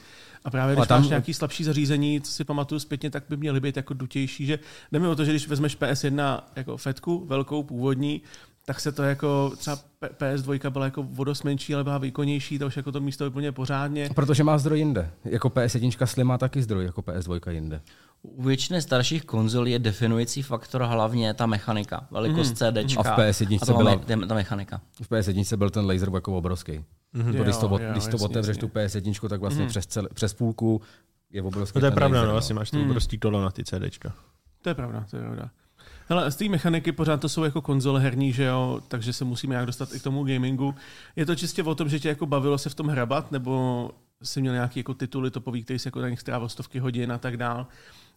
[0.46, 3.60] A právě když tam- máš nějaký slabší zařízení, co si pamatuju zpětně, tak by měly
[3.60, 4.60] být jako dutější, že
[4.92, 8.22] mi o to, že když vezmeš PS1 jako fetku, velkou, původní,
[8.66, 12.68] tak se to jako třeba P- PS2 byla jako vodost menší, ale byla výkonnější, to
[12.68, 14.10] už jako to místo úplně pořádně.
[14.16, 15.12] Protože má zdroj jinde.
[15.26, 17.82] Jako PS1 Slim má taky zdroj, jako PS2 jinde.
[18.22, 22.56] U většiny starších konzolí je definující faktor hlavně ta mechanika, velikost Mhm.
[22.56, 24.26] CDčka A v PS1 a byla...
[24.28, 24.82] ta mechanika.
[25.02, 26.84] V PS1 byl ten laser jako obrovský.
[27.16, 27.36] Mm-hmm.
[27.36, 28.70] Jo, Když to, od- jo, když to jasně, otevřeš jasně.
[28.70, 29.70] tu PS1, tak vlastně mm-hmm.
[29.70, 30.82] přes, cel, přes půlku
[31.32, 32.86] je obrovský No to je pravda, laser, no, asi máš to Hmm.
[32.90, 34.14] obrovský kolo na ty CDčka.
[34.62, 35.50] To je pravda, to je pravda.
[36.08, 39.54] Hele, z té mechaniky pořád to jsou jako konzole herní, že jo, takže se musíme
[39.54, 40.76] nějak dostat i k tomu gamingu.
[41.16, 43.92] Je to čistě o tom, že tě jako bavilo se v tom hrabat, nebo
[44.24, 47.18] jsi měl nějaký jako tituly topový, který si jako na nich strávil stovky hodin a
[47.18, 47.68] tak dál.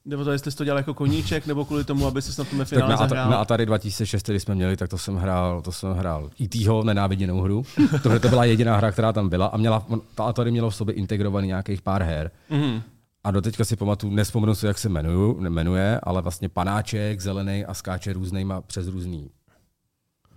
[0.07, 2.59] Nebo to, jestli jsi to dělal jako koníček, nebo kvůli tomu, aby se na tom
[2.59, 3.31] Tak finále na, zahrál.
[3.31, 7.41] Na Atari 2006, když jsme měli, tak to jsem hrál, to jsem hrál E.T.ho nenáviděnou
[7.41, 7.65] hru.
[8.03, 10.95] Tohle to byla jediná hra, která tam byla a měla, ta Atari měla v sobě
[10.95, 12.31] integrovaný nějakých pár her.
[12.51, 12.83] Mhm.
[13.25, 17.75] A doteďka si pamatuju, nespomenu si, jak se jmenuju, jmenuje, ale vlastně panáček, zelený a
[17.75, 19.31] skáče různýma přes různý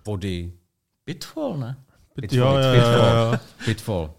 [0.06, 0.52] vody.
[1.06, 1.76] Pitfall, ne?
[2.22, 3.40] Pitfall, Jo, jo, jo, jo.
[3.66, 4.12] Pitfall.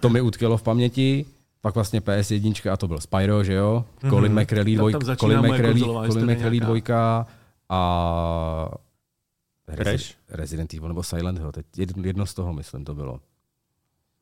[0.00, 1.26] To mi utkvělo v paměti,
[1.64, 3.84] pak vlastně PS1 a to byl Spyro, že jo?
[4.00, 4.08] Mm-hmm.
[4.10, 7.26] Colin McRae Tam- tam dvojka, začíná Colin moje McRae, Colin McRae dvojka
[7.68, 8.68] a
[9.76, 10.14] Crash?
[10.28, 11.66] Resident Evil nebo Silent Hill, teď
[12.02, 13.20] jedno, z toho, myslím, to bylo.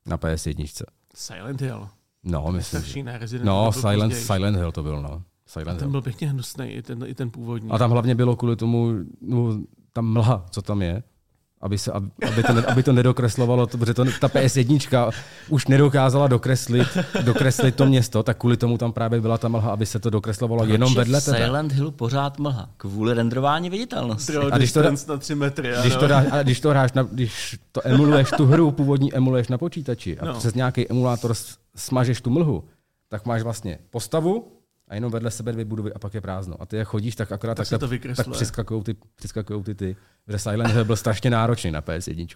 [0.06, 0.84] Na PS1.
[1.14, 1.88] Silent Hill.
[2.24, 2.84] No, myslím, že.
[2.86, 4.26] Starší, ne, Resident No, Silent, později.
[4.26, 5.22] Silent Hill to byl, no.
[5.46, 5.90] Silent Ten Hill.
[5.90, 7.70] byl pěkně hnusný, i ten, i ten původní.
[7.70, 9.60] A tam hlavně bylo kvůli tomu, no,
[9.92, 11.02] ta mlha, co tam je,
[11.62, 15.12] aby, se, aby, to, ne- aby to nedokreslovalo, to, protože to, ta PS1
[15.48, 16.88] už nedokázala dokreslit,
[17.22, 20.64] dokreslit to město, tak kvůli tomu tam právě byla ta mlha, aby se to dokreslovalo
[20.64, 21.36] jenom Proč je vedle tebe.
[21.38, 22.68] Silent Hill pořád mlha.
[22.76, 24.32] Kvůli renderování viditelnosti.
[24.32, 25.72] Draw A když to na 3 metry.
[25.80, 29.48] Když to, dáš, a když to hráš, na, když to emuluješ tu hru, původní emuluješ
[29.48, 30.34] na počítači a No.
[30.34, 31.34] přes nějaký emulátor
[31.76, 32.64] smažeš tu mlhu,
[33.08, 34.52] tak máš vlastně postavu
[34.92, 36.56] a jenom vedle sebe dvě budovy a pak je prázdno.
[36.62, 39.74] A ty jak chodíš, tak akorát Tak se tak, to tak, přiskakujou ty, přiskakujou ty,
[39.74, 39.96] ty.
[40.26, 42.26] Protože Silent Hill byl strašně náročný na PS1.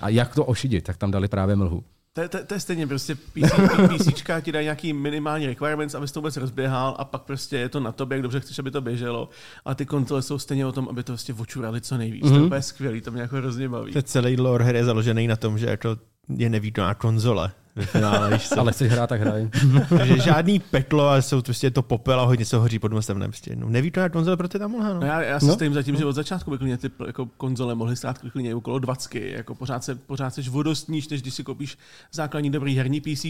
[0.00, 1.84] A jak to ošidit, tak tam dali právě mlhu.
[2.12, 3.50] To, je- to, to je stejně prostě PC,
[3.98, 7.80] PCčka ti dají nějaký minimální requirements, abys to vůbec rozběhal a pak prostě je to
[7.80, 9.28] na tobě, jak dobře chceš, aby to běželo.
[9.64, 12.24] A ty kontroly jsou stejně o tom, aby to prostě očurali co nejvíc.
[12.24, 12.28] Mm-hmm.
[12.30, 13.92] To je úplně skvělý, to mě jako hrozně baví.
[13.92, 15.96] Ten celý lore her je založený na tom, že jako
[16.36, 17.52] je nevýkonná konzole.
[17.76, 18.60] Ve finále, víš co.
[18.60, 19.48] Ale chceš hrát, tak hraj.
[19.98, 23.18] Takže žádný peklo a jsou prostě to popel a hodně se hoří pod mostem.
[23.18, 25.00] Ne, prostě, no, neví to na konzole, proto je tam mohla, no.
[25.00, 25.48] No já, já si No.
[25.48, 25.54] no.
[25.54, 28.78] stojím za tím, že od začátku by klidně ty jako konzole mohly stát klidně okolo
[28.78, 29.14] 20.
[29.14, 31.78] Jako pořád, se, pořád seš vodostníš, než když si koupíš
[32.12, 33.24] základní dobrý herní PC.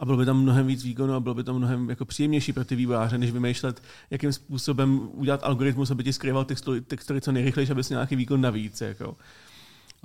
[0.00, 2.64] A bylo by tam mnohem víc výkonu a bylo by to mnohem jako příjemnější pro
[2.64, 7.70] ty vývojáře, než vymýšlet, jakým způsobem udělat algoritmus, aby ti skrýval textury, textury co nejrychleji,
[7.70, 8.80] aby si měl nějaký výkon navíc.
[8.80, 9.16] Jako.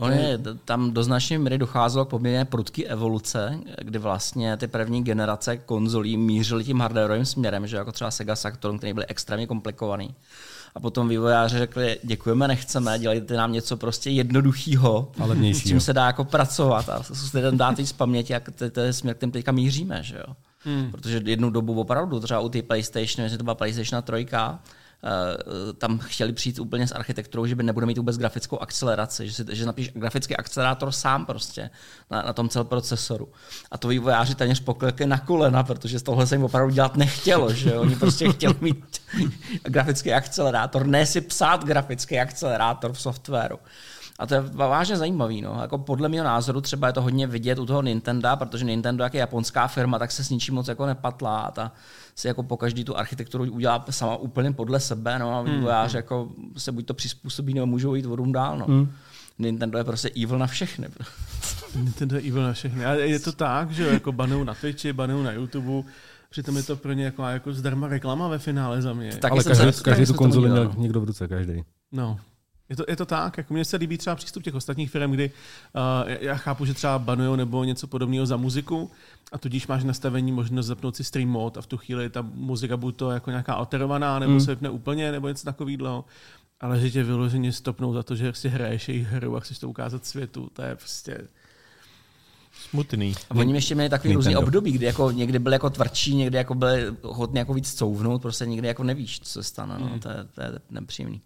[0.02, 5.04] On je, tam do značné míry docházelo k poměrně prudký evoluce, kdy vlastně ty první
[5.04, 10.16] generace konzolí mířily tím hardwareovým směrem, že jako třeba Sega Saturn, který byly extrémně komplikovaný.
[10.76, 15.12] A potom vývojáři řekli, děkujeme, nechceme, dělejte nám něco prostě jednoduchého,
[15.54, 18.94] s čím se dá jako pracovat a si ten dát z paměti, jak to, je
[18.94, 20.36] směr, kterým teďka míříme, že jo.
[20.60, 20.92] Hmm.
[20.92, 24.58] Protože jednu dobu opravdu, třeba u ty PlayStation, jestli to byla PlayStation 3, Uh,
[25.78, 29.46] tam chtěli přijít úplně s architekturou, že by nebude mít vůbec grafickou akceleraci, že, si,
[29.50, 31.70] že napíš grafický akcelerátor sám prostě
[32.12, 33.30] na, na tom celém procesoru.
[33.72, 37.54] A to vývojáři téměř poklekli na kolena, protože z tohle se jim opravdu dělat nechtělo,
[37.54, 37.78] že?
[37.78, 39.02] Oni prostě chtěli mít
[39.64, 43.60] grafický akcelerátor, ne si psát grafický akcelerátor v softwaru.
[44.20, 45.42] A to je vážně zajímavý.
[45.42, 45.58] No.
[45.62, 49.14] Jako podle mého názoru třeba je to hodně vidět u toho Nintendo, protože Nintendo, jak
[49.14, 51.42] je japonská firma, tak se s ničím moc jako nepatlá.
[51.42, 51.72] A ta
[52.16, 55.20] si jako po každý tu architekturu udělá sama úplně podle sebe.
[55.20, 58.58] No, a vývojáři jako se buď to přizpůsobí, nebo můžou jít vodům dál.
[58.58, 58.66] No.
[58.66, 58.92] Hmm.
[59.40, 60.88] Nintendo je prostě evil na všechny.
[61.76, 62.86] Nintendo je evil na všechny.
[62.86, 65.90] A je to tak, že jo, jako banou na Twitchi, banou na YouTube,
[66.30, 69.12] přitom je to pro ně jako, jako zdarma reklama ve finále za mě.
[69.12, 70.74] Taky Ale každý, se- každý tu konzoli měl no.
[70.78, 71.64] někdo v ruce, každý.
[71.92, 72.20] No.
[72.72, 75.32] Je to, je to tak, jako mně se líbí třeba přístup těch ostatních firm, kdy
[75.76, 78.92] uh, já chápu, že třeba banujou nebo něco podobného za muziku
[79.32, 82.78] a tudíž máš nastavení možnost zapnout si stream mode a v tu chvíli ta muzika
[82.78, 84.42] buď to jako nějaká alterovaná, nebo Hmm.
[84.42, 86.06] se vypne úplně, nebo něco takového.
[86.60, 89.70] Ale že tě vyloženě stopnou za to, že si hraješ jejich hru a chceš to
[89.70, 91.28] ukázat světu, to je prostě...
[92.70, 93.14] Smutný.
[93.30, 96.56] A oni ještě měli takový různý období, kdy jako někdy byly jako tvrdší, někdy jako
[96.56, 99.76] byly hodně jako víc couvnout, prostě někdy jako nevíš, co se stane.
[99.80, 100.00] No.
[100.00, 101.22] To, je, to je nepříjemný.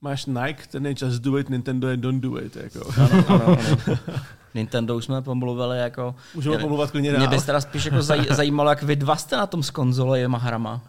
[0.00, 2.56] Máš Nike, ten je just do it, Nintendo je don't do it.
[2.56, 2.90] Jako.
[3.00, 3.46] Ano, ano,
[3.86, 3.98] ano.
[4.54, 6.14] Nintendo už jsme pomluvili jako...
[6.34, 7.28] Můžeme Mě- pomluvat klidně Mě dál.
[7.28, 10.82] by teda spíš jako zaj, zajímalo, jak vy dva jste na tom s konzolejema hrama.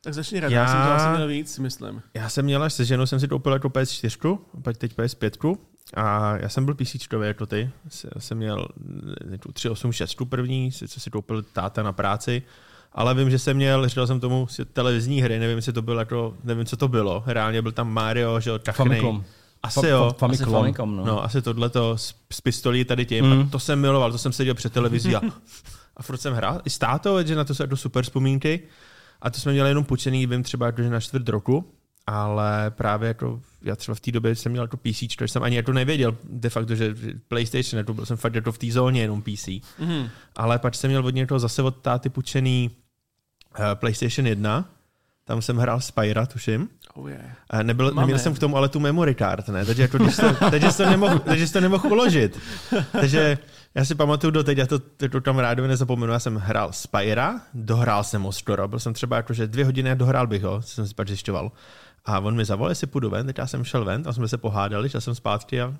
[0.00, 2.02] Tak začni rád, já, já jsem to asi měl víc, myslím.
[2.14, 5.56] Já jsem měl až se ženou, jsem si koupil jako PS4, a pak teď PS5.
[5.94, 7.70] A já jsem byl PC jako ty.
[8.14, 8.68] Já jsem měl
[9.34, 12.42] eh, tu 386 první, co si koupil táta na práci.
[12.96, 16.34] Ale vím, že jsem měl, říkal jsem tomu, televizní hry, nevím, jestli to bylo jako,
[16.44, 17.22] nevím, co to bylo.
[17.26, 18.88] Reálně byl tam Mario, že jo, kachnej.
[18.88, 19.24] Famicom.
[19.62, 20.00] Asi Fa- jo.
[20.00, 20.52] fa- Asi Famicom.
[20.52, 21.04] Famicom, no.
[21.04, 23.24] No, asi tohleto s, s pistolí tady tím.
[23.24, 23.32] Mm.
[23.32, 23.40] Mm.
[23.40, 25.20] A to jsem miloval, to jsem seděl před televizí a,
[25.96, 26.60] a furt jsem hrál.
[26.64, 28.60] I s tátou, že na to jsou jako super vzpomínky.
[29.22, 31.72] A to jsme měli jenom půjčený, vím třeba jako, že na čtvrt roku,
[32.06, 35.56] ale právě jako, já třeba v té době jsem měl jako PC, že jsem ani
[35.56, 36.94] jako nevěděl de facto, že
[37.28, 39.48] PlayStation, jako byl jsem fakt jako v té zóně jenom PC.
[39.78, 40.08] Mhm.
[40.36, 42.70] Ale pak jsem měl od někoho zase od táty půjčený
[43.74, 44.64] PlayStation 1,
[45.24, 46.68] tam jsem hrál Spyra, tuším.
[46.94, 47.24] Oh yeah.
[47.50, 48.00] A nebyl, Máme.
[48.00, 49.64] neměl jsem k tomu ale tu memory card, ne?
[49.64, 52.38] Takže, jako, když to, takže, to nemohl, takže jsi to nemohl uložit.
[52.92, 53.38] Takže
[53.74, 58.04] já si pamatuju doteď, já to, to tam rádovi nezapomenu, já jsem hrál Spyra, dohrál
[58.04, 60.68] jsem ho skoro, byl jsem třeba jako, že dvě hodiny a dohrál bych ho, co
[60.68, 61.52] jsem si pak zjišťoval.
[62.04, 64.38] A on mi zavolal, jestli půjdu ven, teď já jsem šel ven a jsme se
[64.38, 65.74] pohádali, šel jsem zpátky a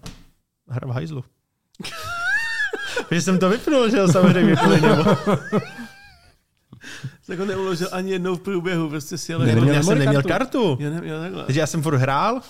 [0.69, 1.25] hrál v hajzlu.
[3.09, 4.57] Takže jsem to vypnul, že jo, samozřejmě.
[4.57, 5.05] kvůli němu.
[7.27, 10.29] Tak ho neuložil ani jednou v průběhu, prostě si ale neměl já jsem neměl kartu.
[10.29, 10.77] kartu.
[10.81, 11.45] Já neměl takhle.
[11.45, 12.41] Takže já jsem furt hrál,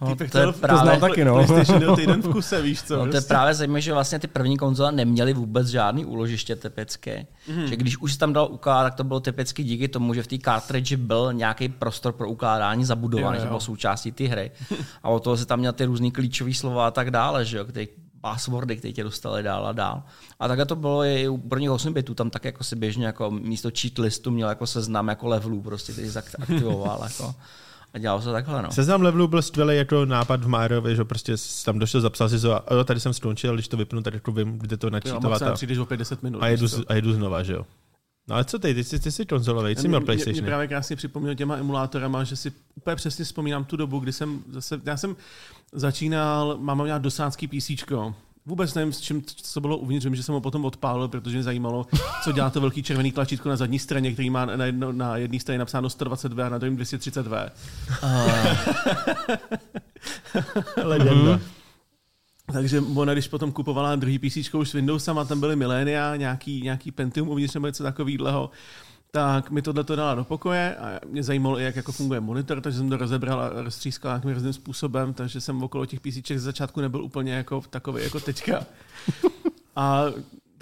[0.00, 1.34] No, to je to právě, znal taky, no.
[1.46, 2.94] PlayStation týden v kuse, víš co?
[2.96, 3.28] No, to je prostě.
[3.28, 7.26] právě zajímavé, že vlastně ty první konzole neměly vůbec žádný úložiště typicky.
[7.48, 7.66] Mm.
[7.66, 10.26] Že když už se tam dal ukládat, tak to bylo typicky díky tomu, že v
[10.26, 13.50] té cartridge byl nějaký prostor pro ukládání zabudovaný, Jo, že jo.
[13.50, 14.50] byl součástí té hry.
[15.02, 17.64] A od toho se tam měl ty různý klíčové slova a tak dále, že jo,
[17.64, 17.88] který
[18.28, 20.02] passwordy, které tě dostali dál a dál.
[20.40, 23.30] A takhle to bylo i u prvních 8 bitů, tam tak jako si běžně jako
[23.30, 27.00] místo cheat listu měl jako seznam jako levelů, prostě, který jsi aktivoval.
[27.02, 27.34] Jako.
[27.94, 28.72] A dělalo se takhle, no.
[28.72, 32.40] Seznam levelů byl skvělý jako nápad v Mariovi, že prostě jsi tam došel, zapsal si
[32.40, 34.90] to a jo, tady jsem skončil, když to vypnu, tak jako vím, kde to Jo,
[34.90, 36.42] načítovat maximálně a, přijdeš o 50 minut.
[36.42, 37.66] a, jedu, a jedu znova, že jo.
[38.28, 40.42] No ale co ty, ty jsi, ty jsi konzolový, jsi Mě- měl mě- PlayStation.
[40.42, 44.42] Mě právě krásně připomněl těma emulátorama, že si úplně přesně vzpomínám tu dobu, kdy jsem
[44.50, 45.16] zase, já jsem
[45.72, 47.70] začínal, máma měla dosádský PC.
[48.46, 51.42] Vůbec nevím, s čím, co bylo uvnitř, vím, že jsem ho potom odpálil, protože mě
[51.42, 51.86] zajímalo,
[52.24, 55.40] co dělá to velký červený tlačítko na zadní straně, který má na, jedno, na jedné
[55.40, 57.50] straně napsáno 120V a na druhém 230V.
[60.84, 61.40] Legenda.
[62.52, 66.90] Takže ona, když potom kupovala druhý PC už s Windowsem, tam byly milénia, nějaký, nějaký
[66.90, 68.50] Pentium uvnitř nebo něco takového,
[69.14, 72.60] tak mi tohle to dala do pokoje a mě zajímalo i, jak jako funguje monitor,
[72.60, 76.38] takže jsem to rozebral a roztřískal nějakým různým způsobem, takže jsem okolo těch PC ze
[76.38, 78.66] začátku nebyl úplně jako takový jako teďka.
[79.76, 80.04] A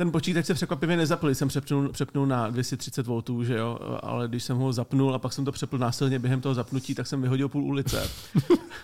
[0.02, 4.42] ten počítač se překvapivě nezapl, jsem přepnul, přepnul na 230 V, že jo, ale když
[4.44, 7.48] jsem ho zapnul a pak jsem to přepl násilně během toho zapnutí, tak jsem vyhodil
[7.48, 8.10] půl ulice.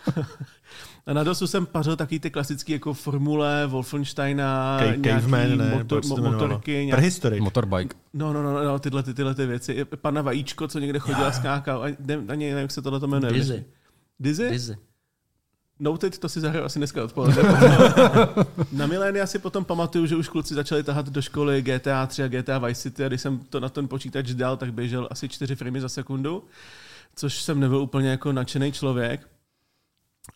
[1.06, 5.70] a na dosu jsem pařil taky ty klasické jako formule Wolfensteina, Ca- Caveman, ne?
[5.78, 7.00] motor, to mo- motorky, nějak.
[7.40, 7.96] Motorbike.
[8.14, 9.84] no, no, no, no, tyhle, ty, tyhle ty věci.
[9.84, 11.96] Pana Vajíčko, co někde chodil a skákal, ani
[12.28, 13.32] nevím, jak se tohle to jmenuje.
[13.32, 13.64] Dizzy.
[14.20, 14.50] Dizzy?
[14.50, 14.76] Dizzy.
[15.80, 17.42] Noted, to si zahraju asi dneska odpoledne.
[18.72, 22.28] na milénia si potom pamatuju, že už kluci začali tahat do školy GTA 3 a
[22.28, 25.56] GTA Vice City a když jsem to na ten počítač dal, tak běžel asi 4
[25.56, 26.44] framey za sekundu,
[27.14, 29.28] což jsem nebyl úplně jako nadšený člověk.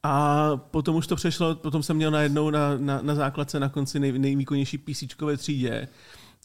[0.03, 4.01] A potom už to přešlo, potom jsem měl najednou na, na, na základce na konci
[4.01, 5.05] nej, nejvýkonnější PC
[5.37, 5.89] třídě,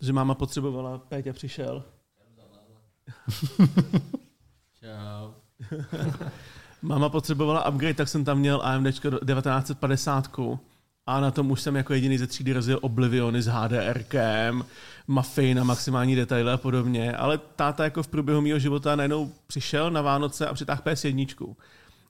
[0.02, 1.84] že máma potřebovala, Péťa přišel.
[4.82, 5.32] Čau.
[6.82, 10.28] Máma potřebovala upgrade, tak jsem tam měl AMD 1950
[11.08, 14.66] a na tom už jsem jako jediný ze třídy rozjel Obliviony s HDRkem,
[15.08, 19.92] Mafii na maximální detaily a podobně, ale táta jako v průběhu mého života najednou přišel
[19.92, 21.56] na Vánoce a přitáhl PS1.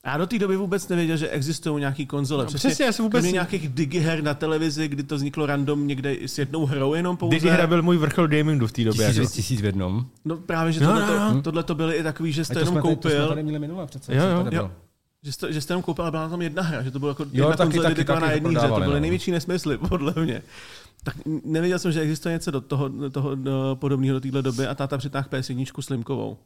[0.08, 2.44] A já do té doby vůbec nevěděl, že existují nějaké konzole.
[2.44, 6.16] No, přesně, já jsem vůbec- kromě nějakých digiher na televizi, kdy to vzniklo random někde
[6.26, 7.30] s jednou hrou jenom pouze.
[7.36, 9.06] Digihra byl můj vrchol gamingu v té době.
[9.06, 9.32] Tisíc, Jako.
[9.32, 10.06] tisíc v jednom.
[10.24, 11.42] No právě, že No, tohle, no, no.
[11.42, 13.28] tohle to byly i takový, že jste to jenom jsme, tady, to jsme koupil.
[13.28, 14.14] tady měli minule přece.
[14.14, 14.46] Jo, jo.
[14.50, 14.70] Jo.
[15.22, 17.26] Že jste, že jste jenom koupil a byla tam jedna hra, že to bylo jako
[17.32, 19.00] jedna taky, konzole taky, dedikovaná taky jedné to hře, to byly no.
[19.00, 20.42] největší nesmysly, podle mě.
[21.04, 24.74] Tak nevěděl jsem, že existuje něco do toho, toho do, podobného do téhle doby a
[24.74, 26.36] táta přitáhl PS1 slimkovou.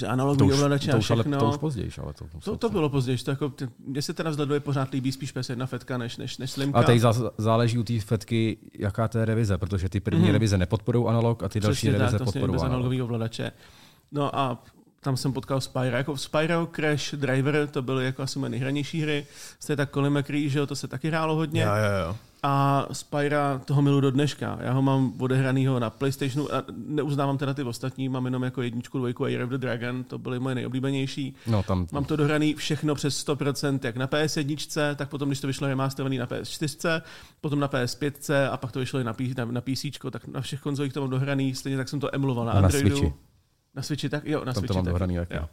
[0.00, 1.38] To analogový už, ovladače to a už, ale, všechno.
[1.38, 3.18] to už později, ale to, to, to bylo později.
[3.18, 3.52] To jako,
[3.86, 6.78] mně se teda vzhledově pořád líbí spíš PS1 fetka než, než, než slimka.
[6.78, 10.32] A teď zá- záleží u té fetky, jaká to je revize, protože ty první Mhm.
[10.32, 12.72] revize nepodporují analog a ty další Přesně revize tak, podporují bez analog.
[12.74, 13.52] analogového ovladače.
[14.12, 14.62] No a
[15.00, 15.96] tam jsem potkal Spyro.
[15.96, 19.26] Jako Spyro, Crash, Driver, to byly jako asi moje nejhranější hry.
[19.60, 21.62] Jste tak Colin McRae, že jo, to se taky hrálo hodně.
[21.62, 22.16] Jo, jo, jo.
[22.48, 24.58] A Spyra toho milu do dneška.
[24.60, 28.98] Já ho mám odehranýho na Playstationu a neuznávám teda ty ostatní, mám jenom jako jedničku,
[28.98, 31.34] dvojku a Year of the Dragon, to byly moje nejoblíbenější.
[31.46, 35.46] No, tam, Mám to dohraný všechno přes 100%, jak na PS1, tak potom, když to
[35.46, 37.02] vyšlo remasterovaný na PS4,
[37.40, 40.40] potom na PS5 a pak to vyšlo i na, P- na, na PC, tak na
[40.40, 42.96] všech konzolích to mám dohraný, stejně tak jsem to emuloval na, na Androidu.
[42.96, 43.25] Switchi.
[43.76, 44.90] Na Switchi tak, jo, na Tam to Switchi mám taky.
[44.92, 45.34] dohraný taky.
[45.34, 45.48] Jo.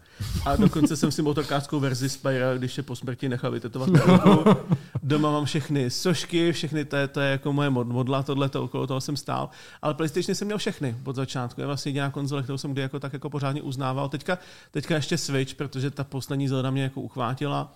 [0.45, 4.57] A dokonce jsem si motorkářskou verzi Spyra, když je po smrti nechal vytetovat ruku.
[5.03, 8.63] Doma mám všechny sošky, všechny, to je, to je jako moje mod, modla, tohle, to,
[8.63, 9.49] okolo toho jsem stál.
[9.81, 11.61] Ale PlayStation jsem měl všechny od začátku.
[11.61, 14.09] Je vlastně jediná konzole, kterou jsem kdy jako tak jako pořádně uznával.
[14.09, 14.37] Teďka,
[14.71, 17.73] teďka ještě Switch, protože ta poslední Zelda mě jako uchvátila.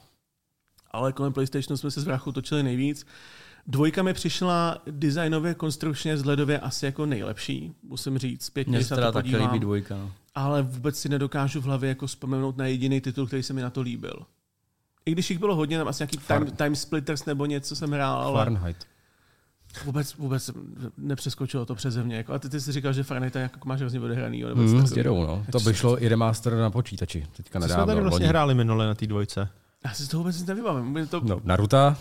[0.92, 3.06] Ale kolem PlayStationu jsme se z vrachu točili nejvíc.
[3.68, 8.94] Dvojka mi přišla designově, konstrukčně, vzhledově asi jako nejlepší, musím říct, zpětně, Mně když se
[8.94, 9.96] na teda to taky podívám líbí dvojka.
[9.98, 10.12] No.
[10.36, 13.70] ale vůbec si nedokážu v hlavě jako vzpomenout na jediný titul, který se mi na
[13.70, 14.20] to líbil.
[15.06, 18.22] I když jich bylo hodně, tam asi nějaký time, time Splitters nebo něco jsem hrál,
[18.22, 18.78] ale Fahrenheit.
[19.86, 20.52] vůbec, vůbec
[20.98, 22.16] nepřeskočilo to přeze mě.
[22.16, 24.42] Jako, a ty, ty jsi říkal, že Fahrenheit je jako máš hrozně odehraný.
[24.44, 25.46] Nebo Mm, dědou, no.
[25.52, 27.28] To by šlo i remaster na počítači.
[27.38, 27.94] Teďka Co jsme nedávno.
[27.94, 29.50] tady vlastně hráli minule na té dvojce?
[29.86, 30.86] Já si to vůbec nic nevybavím.
[30.92, 31.28] Mě To, no.
[31.28, 31.96] No, Naruto.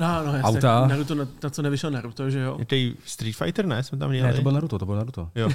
[0.00, 0.86] No, no, jasně, auta.
[0.86, 2.58] Naruto, na, na, co nevyšel Naruto, že jo?
[2.72, 3.82] Je Street Fighter, ne?
[3.82, 4.28] Jsme tam měli.
[4.28, 5.30] Ne, to byl Naruto, to byl Naruto.
[5.34, 5.48] Jo.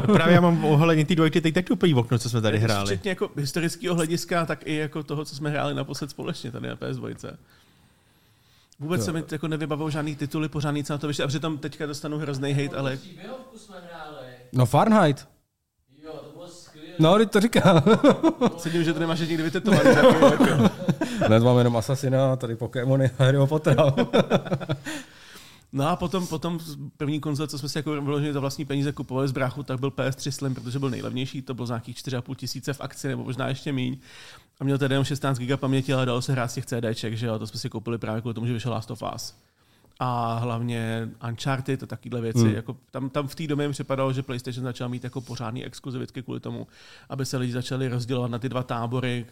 [0.12, 2.86] Právě já mám ohledně té dvojky teď taky úplně okno, co jsme tady hráli.
[2.86, 6.76] Včetně jako historického hlediska, tak i jako toho, co jsme hráli naposled společně tady na
[6.76, 7.36] PS2.
[8.80, 11.24] Vůbec se mi jako nevybavou žádný tituly, pořádný co na to vyšlo.
[11.24, 14.26] A přitom teďka dostanu hrozný hate, ale Příběhovku jsme hráli.
[14.52, 15.28] No Fahrenheit.
[16.04, 16.87] Jo, to bylo skvělé.
[16.98, 17.82] No, teď to říká.
[18.56, 19.94] sedím, že to nemáš nikdy vytetovaný.
[19.94, 20.70] takový jako-
[21.26, 23.84] Dnes mám jenom Assassina, tady Pokémony a Harryho Pottera.
[25.72, 26.58] No a potom, potom
[26.96, 29.90] první konzole, co jsme si jako vyloženě za vlastní peníze kupovali z bráchu, tak byl
[29.90, 33.48] PS3 Slim, protože byl nejlevnější, to bylo za nějakých 4,5 tisíce v akci, nebo možná
[33.48, 33.96] ještě míň.
[34.60, 37.26] A měl tedy jenom 16 GB paměti, ale dalo se hrát z těch CDček, že
[37.26, 39.34] jo, to jsme si koupili právě kvůli tomu, že vyšel Last of Us.
[40.00, 42.40] A hlavně Uncharted a takovéhle věci.
[42.40, 42.54] Hmm.
[42.54, 46.22] Jako tam, tam v té době mi připadalo, že PlayStation začal mít jako pořádný exkluzivitky
[46.22, 46.66] kvůli tomu,
[47.08, 49.26] aby se lidi začali rozdělovat na ty dva tábory,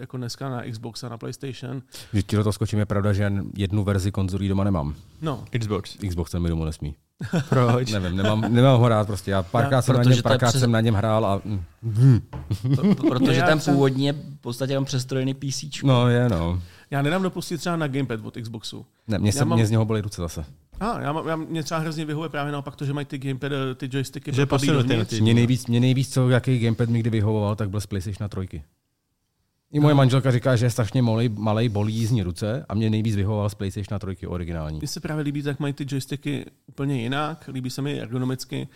[0.00, 1.82] jako dneska na Xbox a na PlayStation.
[2.12, 4.94] Že ti do toho skočím, je pravda, že jen jednu verzi konzolí doma nemám.
[5.22, 5.96] No, Xbox.
[6.08, 6.94] Xbox ten mi domů nesmí.
[7.48, 7.92] Proč?
[7.92, 9.30] Nevím, nemám, nemám ho rád prostě.
[9.30, 11.40] Já párkrát, jsem, na něm, párkrát přes- jsem na něm hrál a...
[11.44, 12.20] mm.
[13.08, 13.60] Protože ten
[13.96, 15.64] je v podstatě jenom přestrojený PC.
[15.84, 16.62] No je, no.
[16.92, 18.86] Já nedám dopustit třeba na gamepad od Xboxu.
[19.08, 20.44] Ne, mě, Já se, mám- mě z něho bolí ruce zase.
[20.80, 23.56] A já, mám, já mě třeba hrozně vyhovuje právě naopak to, že mají ty gamepady,
[23.76, 27.56] ty joysticky Že posunutý na Mě nejvíc, mě nejvíc, co jaký gamepad mi kdy vyhovoval,
[27.56, 28.62] tak byl z PlayStation 3.
[29.72, 33.16] I moje manželka říká, že je strašně malej, malej bolí jízdní ruce a mě nejvíc
[33.16, 34.78] vyhovoval z PlayStation 3 originální.
[34.78, 38.68] Mně se právě líbí, jak mají ty joysticky úplně jinak, líbí se mi ergonomicky.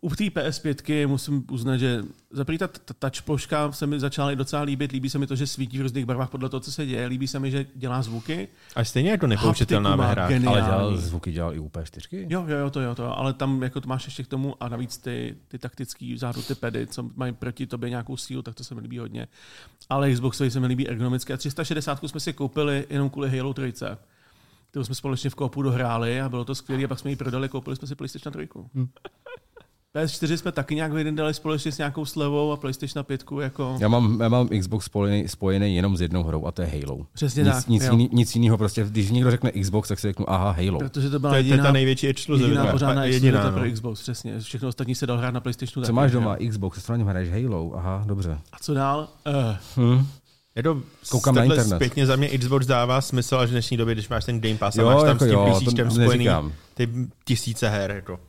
[0.00, 2.68] U té PS5 musím uznat, že za první ta,
[2.98, 4.92] touch ploška se mi začala i docela líbit.
[4.92, 7.06] Líbí se mi to, že svítí v různých barvách podle toho, co se děje.
[7.06, 8.48] Líbí se mi, že dělá zvuky.
[8.76, 10.28] A stejně nepoučitelná Haptiku ve hrách.
[10.28, 10.60] geniální.
[10.60, 12.26] Ale dělal zvuky dělal i u P4?
[12.28, 13.12] Jo, jo, jo, to jo, to jo.
[13.16, 16.54] Ale tam jako to máš ještě k tomu a navíc ty, ty taktický vzadu ty
[16.54, 19.28] pedy, co mají proti tobě nějakou sílu, tak to se mi líbí hodně.
[19.90, 21.32] Ale Xboxovi se mi líbí ergonomicky.
[21.32, 23.72] A 360 jsme si koupili jenom kvůli Halo 3
[24.70, 27.48] kterou jsme společně v koupu dohráli a bylo to skvělé a pak jsme ji prodali,
[27.48, 28.48] koupili jsme si PlayStation 3.
[28.74, 28.88] Hmm.
[29.96, 33.76] PS4 jsme taky nějak jeden dali společně s nějakou slevou a PlayStation 5 jako...
[33.80, 37.06] Já mám, já mám Xbox spojený, spojený jenom s jednou hrou a to je Halo.
[37.12, 40.30] Přesně nic, tak, Nic, jiný, nic jiného, prostě, když někdo řekne Xbox, tak si řeknu,
[40.30, 40.78] aha, Halo.
[40.78, 42.60] Protože to byla To je, to je jediná, ta největší exkluzivita.
[42.60, 43.58] jediná pořádná jediná, jediná, no.
[43.58, 44.40] pro Xbox, přesně.
[44.40, 45.84] Všechno ostatní se dal hrát na PlayStationu.
[45.84, 46.20] Co taky, máš že jo.
[46.20, 46.36] doma?
[46.48, 47.30] Xbox, něm hraješ?
[47.30, 48.38] Halo, aha, dobře.
[48.52, 49.08] A co dál?
[49.26, 50.06] Uh, Hm.
[50.56, 51.76] Je to Koukám na internet.
[51.76, 54.78] Zpětně za mě Xbox dává smysl až v dnešní době, když máš ten Game Pass
[54.78, 56.28] a Jo, máš tam jako s tím jo, spojený
[56.74, 56.88] ty
[57.24, 57.90] tisíce her.
[57.90, 58.20] Jako.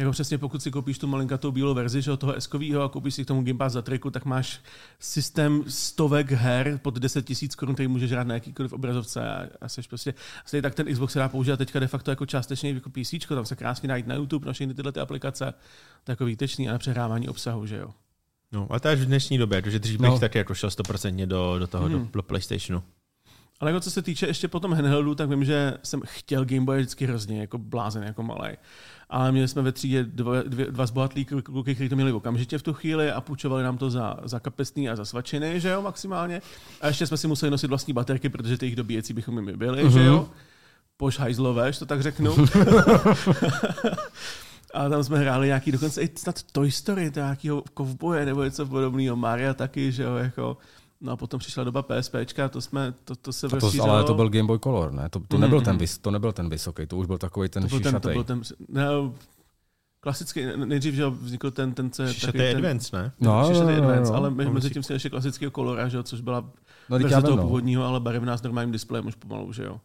[0.00, 2.50] Jako přesně, pokud si koupíš tu malinkatou bílou verzi že, toho s
[2.84, 4.60] a koupíš si k tomu Game Pass za triku, tak máš
[4.98, 9.68] systém stovek her pod 10 tisíc korun, který můžeš hrát na jakýkoliv obrazovce a, a
[9.68, 12.90] seš prostě, stejně tak ten Xbox se dá používat teďka de facto jako částečně jako
[12.90, 15.54] PC, tam se krásně najít na YouTube, na všechny tyhle ty aplikace,
[16.08, 17.90] jako výtečný a na přehrávání obsahu, že jo.
[18.52, 20.10] No, a to až v dnešní době, protože dřív No.
[20.10, 22.08] bych taky jako šel 100% do, do toho, Hmm.
[22.12, 22.82] do PlayStationu.
[23.60, 26.78] Ale jako co se týče ještě potom handheldu, tak vím, že jsem chtěl Game Boy
[26.78, 28.56] vždycky hrozně, jako blázen, jako malý.
[29.10, 32.62] Ale měli jsme ve třídě dva, dvě, dva zbohatlí kluky, kteří to měli okamžitě v
[32.62, 36.42] tu chvíli a půjčovali nám to za, za kapesný a za svačiny, že jo, maximálně.
[36.80, 39.84] A ještě jsme si museli nosit vlastní baterky, protože ty jejich dobíjecí bychom my byli,
[39.84, 39.92] mm-hmm.
[39.92, 40.28] že jo.
[40.96, 42.36] Poš hajzlové, že to tak řeknu.
[44.74, 48.66] A tam jsme hráli nějaký, dokonce i snad Toy Story, to nějakýho kovboje nebo něco
[48.66, 50.56] podobného, Maria taky, že jo, jako.
[51.00, 54.28] No a potom přišla doba PSPčka, to jsme, to, to se to, ale to byl
[54.28, 55.08] Game Boy Color, ne?
[55.08, 57.68] To, to, nebyl ten, vys, to nebyl ten vysoký, to už byl takový ten to
[57.68, 58.14] byl ten, to šišatej.
[58.14, 58.86] byl ten, ne,
[60.00, 63.12] klasický, nejdřív, že vznikl ten, ten, ten Šišatý je Advance, ne?
[63.20, 64.18] No, Šišatý no, no, no, Advance, no.
[64.18, 66.40] ale To mezi musí- tím si ještě klasického kolora, že jo, což byla
[66.88, 67.42] No, verze toho no.
[67.42, 69.80] původního, ale barevná s normálním displejem už pomalu, že jo.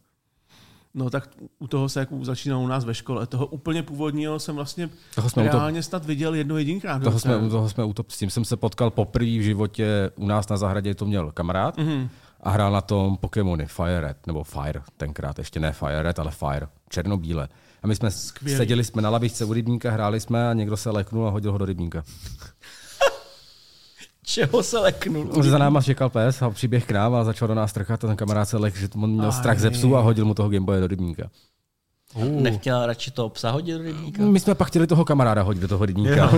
[0.97, 1.29] No tak
[1.59, 3.27] u toho se jako začínalo u nás ve škole.
[3.27, 7.03] Toho úplně původního jsem vlastně Toho jsme, u to, reálně snad viděl jedno jedinkrát.
[7.03, 10.27] toho jsme, toho jsme u to, s tím jsem se potkal poprvé v životě u
[10.27, 12.09] nás na zahradě, to měl kamarád Mhm.
[12.43, 16.31] a hrál na tom Pokémony Fire Red, nebo Fire tenkrát, ještě ne Fire Red, ale
[16.31, 17.47] Fire, černobíle.
[17.83, 18.57] A my jsme Skvělý.
[18.57, 21.57] seděli jsme na lavičce u rybníka, hráli jsme a někdo se leknul a hodil ho
[21.57, 22.03] do rybníka.
[24.25, 25.29] Čeho se leknul?
[25.33, 28.07] On za náma čekal pes a přiběh k nám a začal do nás trkat a
[28.07, 30.79] ten kamarád se lek, že on měl strach ze psů a hodil mu toho Gameboye
[30.81, 31.29] do rybníka.
[32.29, 34.23] Nechtěl radši to psa hodit do rybníka?
[34.23, 36.29] My jsme pak chtěli toho kamaráda hodit do toho rybníka.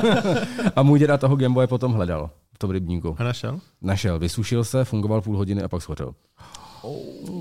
[0.76, 3.16] a můj děda toho Gameboye potom hledal v tom rybníku.
[3.18, 3.60] A našel?
[3.82, 6.14] Našel, vysušil se, fungoval půl hodiny a pak schořel.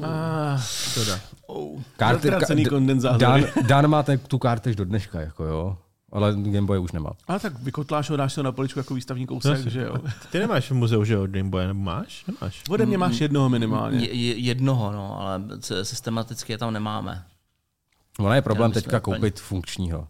[0.03, 1.19] Ah, Škoda.
[1.47, 1.79] Oh.
[2.55, 3.19] D- kondenzátory.
[3.19, 5.77] Dan, Dan má ten, tu kartež do dneška, jako jo.
[6.11, 7.09] Ale Gameboy už nemá.
[7.27, 9.95] ale tak vykotláš ho, dáš ho na poličku jako výstavní kousek, že jo.
[10.31, 12.25] Ty nemáš v muzeu, že jo, Game Boy, nebo máš?
[12.27, 12.63] Nemáš.
[12.69, 13.99] Ode mě máš jednoho minimálně.
[14.07, 15.41] Je, je, jednoho, no, ale
[15.83, 17.23] systematicky je tam nemáme.
[18.19, 19.15] Ono je problém teďka úplně.
[19.15, 20.07] koupit funkčního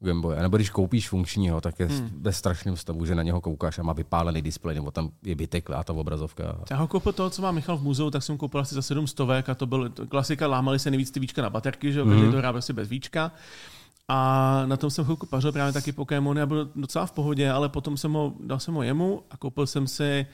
[0.00, 0.36] Gameboy.
[0.38, 2.10] A nebo když koupíš funkčního, tak je Hmm.
[2.20, 5.84] ve strašném stavu, že na něho koukáš a má vypálený displej, nebo tam je vyteklá
[5.84, 6.56] ta obrazovka.
[6.70, 9.06] Já ho koupil toho, co má Michal v muzeu, tak jsem koupil asi za 7
[9.06, 12.30] stovek a to byl klasika, lámali se nejvíc ty víčka na baterky, že jo, mm-hmm.
[12.30, 13.32] to hrál prostě bez víčka.
[14.14, 17.68] A na tom jsem chvilku pařil právě taky Pokémony a byl docela v pohodě, ale
[17.68, 20.26] potom jsem ho, dal jsem ho jemu a koupil jsem si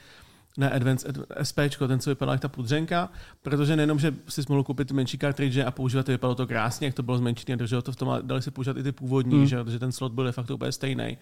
[0.57, 3.09] ne Advance Ad- SPčko, ten, co vypadal jak ta pudřenka,
[3.41, 6.93] protože nejenom, že si mohl koupit menší cartridge a používat, to vypadalo to krásně, jak
[6.93, 9.45] to bylo zmenšené, drželo to v tom, ale dali si používat i ty původní, mm.
[9.45, 11.17] že, protože ten slot byl de facto úplně stejný.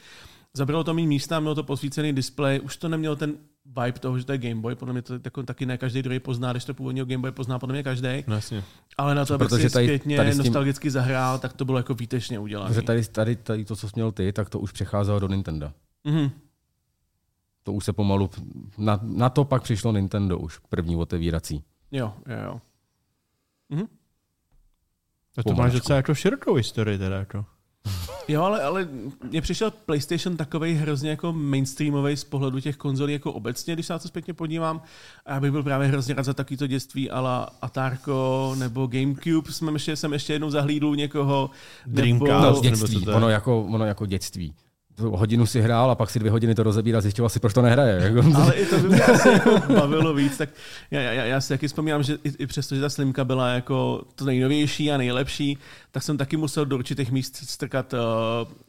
[0.53, 4.25] Zabralo to méně místa, mělo to posvícený displej, už to nemělo ten vibe toho, že
[4.25, 6.73] to je Game Boy, podle mě to jako, taky ne každý druhý pozná, když to
[6.73, 8.63] původního Game Boy pozná podle mě každý, No jasně.
[8.97, 11.93] ale na to, protože si tady- zpětně tady tím- nostalgicky zahrál, tak to bylo jako
[11.93, 12.69] výtečně udělané.
[12.69, 15.71] Protože tady, tady, tady to, co jsi měl ty, tak to už přecházelo do Nintendo.
[16.03, 16.29] Mhm.
[17.63, 18.29] To už se pomalu,
[18.77, 21.63] na, na to pak přišlo Nintendo už, první otevírací.
[21.91, 22.61] Jo, jo, jo.
[23.69, 23.85] Mhm.
[25.37, 27.15] A to máš docela jako širokou historii teda.
[27.19, 27.45] Jako.
[28.28, 28.88] Jo, ale, ale
[29.30, 33.93] mně přišel PlayStation takový hrozně jako mainstreamový z pohledu těch konzolí jako obecně, když se
[33.93, 34.82] na to zpětně podívám.
[35.25, 39.51] A já bych byl právě hrozně rád za takovýto dětství ala Atarko nebo Gamecube.
[39.51, 41.49] Jsem ještě, jsem ještě jednou zahlídl u někoho.
[41.86, 42.30] Dreamcast.
[42.30, 43.15] Nebo, No, nebo dětství, co to je?
[43.15, 44.53] ono jako, ono jako dětství.
[44.99, 47.61] Hodinu si hrál a pak si dvě hodiny to rozebíral a zjišťoval si, proč to
[47.61, 48.13] nehraje.
[48.35, 50.37] Ale i to by mě asi jako bavilo víc.
[50.37, 50.49] Tak
[50.91, 54.03] já, já, já si taky vzpomínám, že i, i přesto, že ta slimka byla jako
[54.15, 55.57] to nejnovější a nejlepší,
[55.91, 57.99] tak jsem taky musel do určitých míst strkat uh,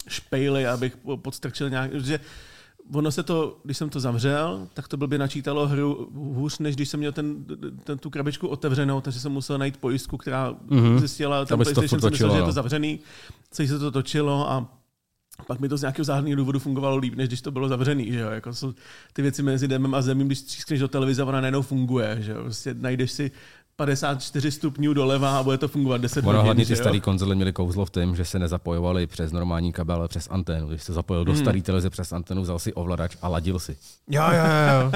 [0.09, 2.21] špejly, abych po- podstrčil nějak, že
[2.95, 6.89] ono se to, když jsem to zavřel, tak to blbě načítalo hru hůř, než když
[6.89, 7.45] jsem měl ten,
[7.85, 10.99] ten, tu krabičku otevřenou, takže jsem musel najít pojistku, která mm-hmm.
[10.99, 12.47] zjistila, ten Aby se to PlayStation furt jsem myslel, že je no.
[12.47, 13.01] to zavřený,
[13.51, 14.78] celý se to točilo a
[15.47, 18.19] pak mi to z nějakého záhadného důvodu fungovalo líp, než když to bylo zavřený, že
[18.21, 18.31] jo?
[18.31, 18.75] Jako jsou
[19.13, 22.43] ty věci mezi demem a zemím, když střískneš do televize, ona najednou funguje, že jo?
[22.43, 23.31] Prostě najdeš si
[23.77, 27.53] 54 stupňů doleva a bude to fungovat 10 Ono hodin, hlavně ty staré konzole měly
[27.53, 30.69] kouzlo v tom, že se nezapojovaly přes normální kabel, ale přes anténu.
[30.69, 31.35] Když se zapojil Hmm.
[31.35, 33.77] do staré televize přes anténu, vzal si ovladač a ladil si.
[34.09, 34.45] Jo, jo,
[34.83, 34.93] jo.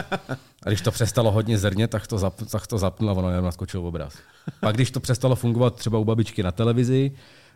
[0.63, 3.45] A když to přestalo hodně zrně, tak to, zap, tak to zapnul a ono jenom
[3.45, 4.15] naskočil obraz.
[4.61, 7.13] Pak když to přestalo fungovat třeba u babičky na televizi,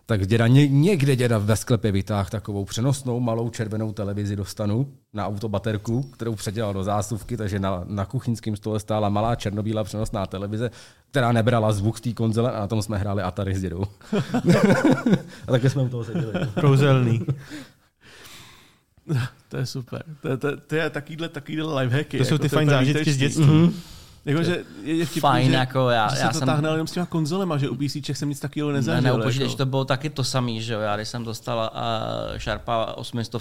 [0.06, 5.26] tak děda ně, někde děda ve sklepě vytáhl takovou přenosnou malou červenou televizi dostanu na
[5.26, 10.70] autobaterku, kterou předělal do zásuvky, takže na, na kuchyňském stole stála malá černobílá přenosná televize,
[11.10, 13.84] která nebrala zvuk z té konzole a na tom jsme hráli Atari s dědou.
[15.46, 16.32] a také jsme u toho seděli.
[16.60, 17.26] Kouzelný.
[19.48, 20.02] To je super.
[20.22, 22.18] To, je- to, je- to je takovýhle, takovýhle lifehacky.
[22.18, 23.74] To jsou ty fajn zážitky z dětství.
[24.26, 26.68] Jako, že je, je vtipný, Fajn, že, jako já- že já se to jsem- táhne
[26.68, 29.02] jenom s těma konzolema, že u PCček jsem nic takového Ne, nezažil.
[29.02, 29.50] ne, upočítej, jako.
[29.50, 30.80] že to bylo taky to samý, že jo.
[30.80, 31.70] Já když jsem dostala
[32.32, 33.32] uh, Sharpa 800,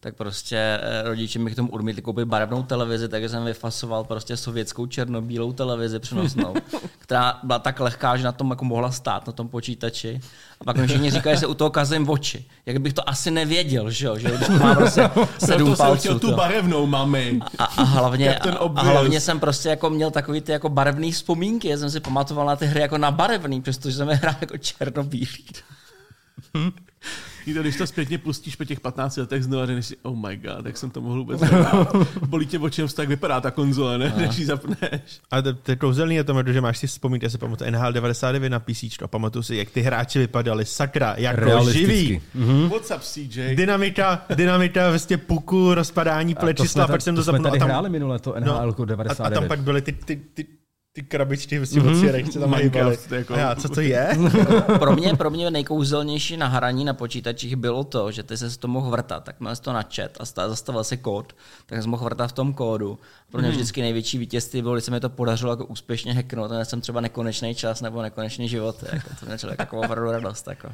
[0.00, 4.36] tak prostě eh, rodiče mi k tomu odmítli koupit barevnou televizi, takže jsem vyfasoval prostě
[4.36, 6.54] sovětskou černobílou televizi přenosnou,
[6.98, 10.20] která byla tak lehká, že na tom jako mohla stát, na tom počítači.
[10.60, 12.44] A pak mi všichni říkali, že se u toho kazím oči.
[12.66, 16.18] Jak bych to asi nevěděl, že jo, že když to má prostě sedm jsem palců.
[16.18, 17.40] tu barevnou, mami.
[17.58, 21.68] A, a, hlavně, a, hlavně jsem prostě jako měl takový ty jako barevné vzpomínky.
[21.68, 24.58] Já jsem si pamatoval na ty hry jako na barevný, přestože jsem je hrál jako
[24.58, 25.44] černobílý.
[27.54, 30.36] To, když to zpětně pustíš po těch 15 letech znovu a řekneš si, oh my
[30.36, 31.40] god, jak jsem to mohl vůbec.
[32.28, 34.14] Bolí tě oči, tak vypadá ta konzole, ne?
[34.16, 35.20] Než ji zapneš.
[35.30, 37.92] A to, to je kouzelný je to, že máš si vzpomínat, já si pamatuju NHL
[37.92, 41.96] 99 na PC a pamatuju si, jak ty hráči vypadali, sakra, jako Realisticky.
[41.96, 42.20] živí.
[42.34, 42.68] Hmm?
[42.68, 43.54] What's up, CJ?
[43.54, 47.44] Dynamita, dynamita, vlastně puku, rozpadání A plečisla, jsme, pak jsem to, to jsme zapnul.
[47.44, 49.20] tady a tam, hráli minule, to no, NHL a, 99.
[49.20, 50.46] a, tam pak byly ty, ty, ty,
[50.98, 52.26] ty krabičky vlastně mm-hmm.
[52.26, 52.84] od co tam hýbaly.
[52.84, 54.18] Minecraft, jako- A já, co to je?
[54.78, 58.68] Pro mě, pro mě nejkouzelnější na hraní na počítačích bylo to, že ty se to
[58.68, 61.36] mohl vrtat, tak měl jsi to na chat a sta- zastavil se kód,
[61.66, 62.98] tak jsem mohl vrtat v tom kódu.
[63.30, 66.64] Pro mě vždycky největší vítězství bylo, když se mi to podařilo jako úspěšně hacknout, a
[66.64, 68.84] jsem třeba nekonečný čas nebo nekonečný život.
[68.92, 70.48] Jako, to mě člověk jako opravdu radost.
[70.48, 70.68] Jako.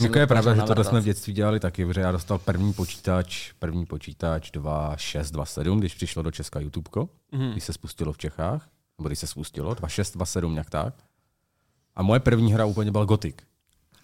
[0.00, 2.72] Jako je to pravda, že tohle jsme v dětství dělali taky, protože já dostal první
[2.72, 6.90] počítač, první počítač 2627, když přišlo do Česka YouTube,
[7.32, 7.50] mm.
[7.52, 8.68] když se spustilo v Čechách,
[8.98, 10.94] nebo když se spustilo, 2627 nějak tak.
[11.96, 13.36] A moje první hra úplně byl Gothic.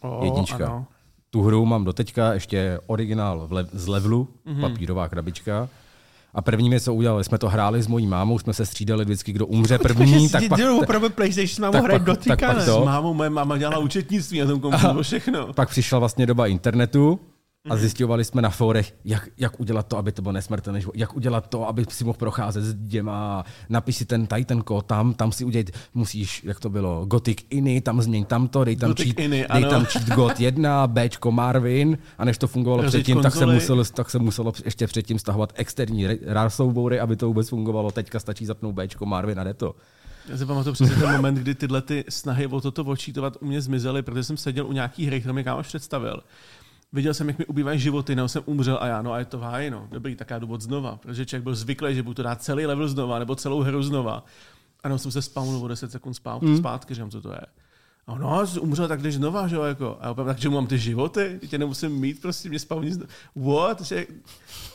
[0.01, 0.67] O, Jednička.
[0.67, 0.87] ano.
[1.31, 4.61] Tu hru mám doteďka, ještě originál v le- z levelu, mm-hmm.
[4.61, 5.69] papírová krabička.
[6.35, 9.33] A první věc, co udělali, jsme to hráli s mojí mámou, jsme se střídali vždycky,
[9.33, 12.59] kdo umře první, tak pak, opravdu PlayStation s mámou tak hraje pak- Gotika, tak pak
[12.59, 12.65] ne?
[12.65, 15.53] to- S mámou moje máma dělala účetnictví na tom komputeru, všechno.
[15.53, 17.21] pak přišla vlastně doba internetu
[17.71, 21.17] a zjistovali jsme na fórech, jak, jak udělat to, aby to bylo nesmrtelné, život, jak
[21.17, 25.15] udělat to, aby si mohl procházet s děma, napiš si ten, tady ten kód, tam,
[25.15, 29.07] tam si udělat, musíš, jak to bylo, Gothic Iny, tam změň tamto, dej tam, Gothic
[29.07, 29.71] cheat, Iny, dej ano.
[29.71, 33.55] tam cheat God 1, Bčko Marvin, a než to fungovalo Rozjeď předtím, tak se, konzoli.
[33.55, 37.91] muselo, tak se muselo ještě předtím stahovat externí RAR soubory, aby to vůbec fungovalo.
[37.91, 39.75] Teďka stačí zapnout Bčko Marvin a jde to.
[40.29, 43.61] Já si pamatuju přesně ten moment, kdy tyhle ty snahy o toto odčítovat u mě
[43.61, 46.21] zmizely, protože jsem seděl u nějaký hry, kterou mi kámoš představil.
[46.95, 49.39] Viděl jsem, jak mi ubývají životy, nebo jsem umřel a já, no a je to
[49.39, 49.89] v háji, no.
[49.91, 52.67] Dobrý, tak já jdu od znova, protože člověk byl zvyklý, že budu to dát celý
[52.67, 54.25] level znova, nebo celou hru znova.
[54.83, 56.57] A no jsem se spawnul o 10 sekund spát, mm.
[56.57, 57.41] zpátky, říkám, co to je.
[58.07, 59.99] A no, jsi umřel, tak jdeš znova, že jo, jako.
[60.01, 63.11] A opět, takže mám ty životy, tě nemusím mít, prostě mě spawní znova.
[63.37, 63.81] What?
[63.81, 64.07] Že...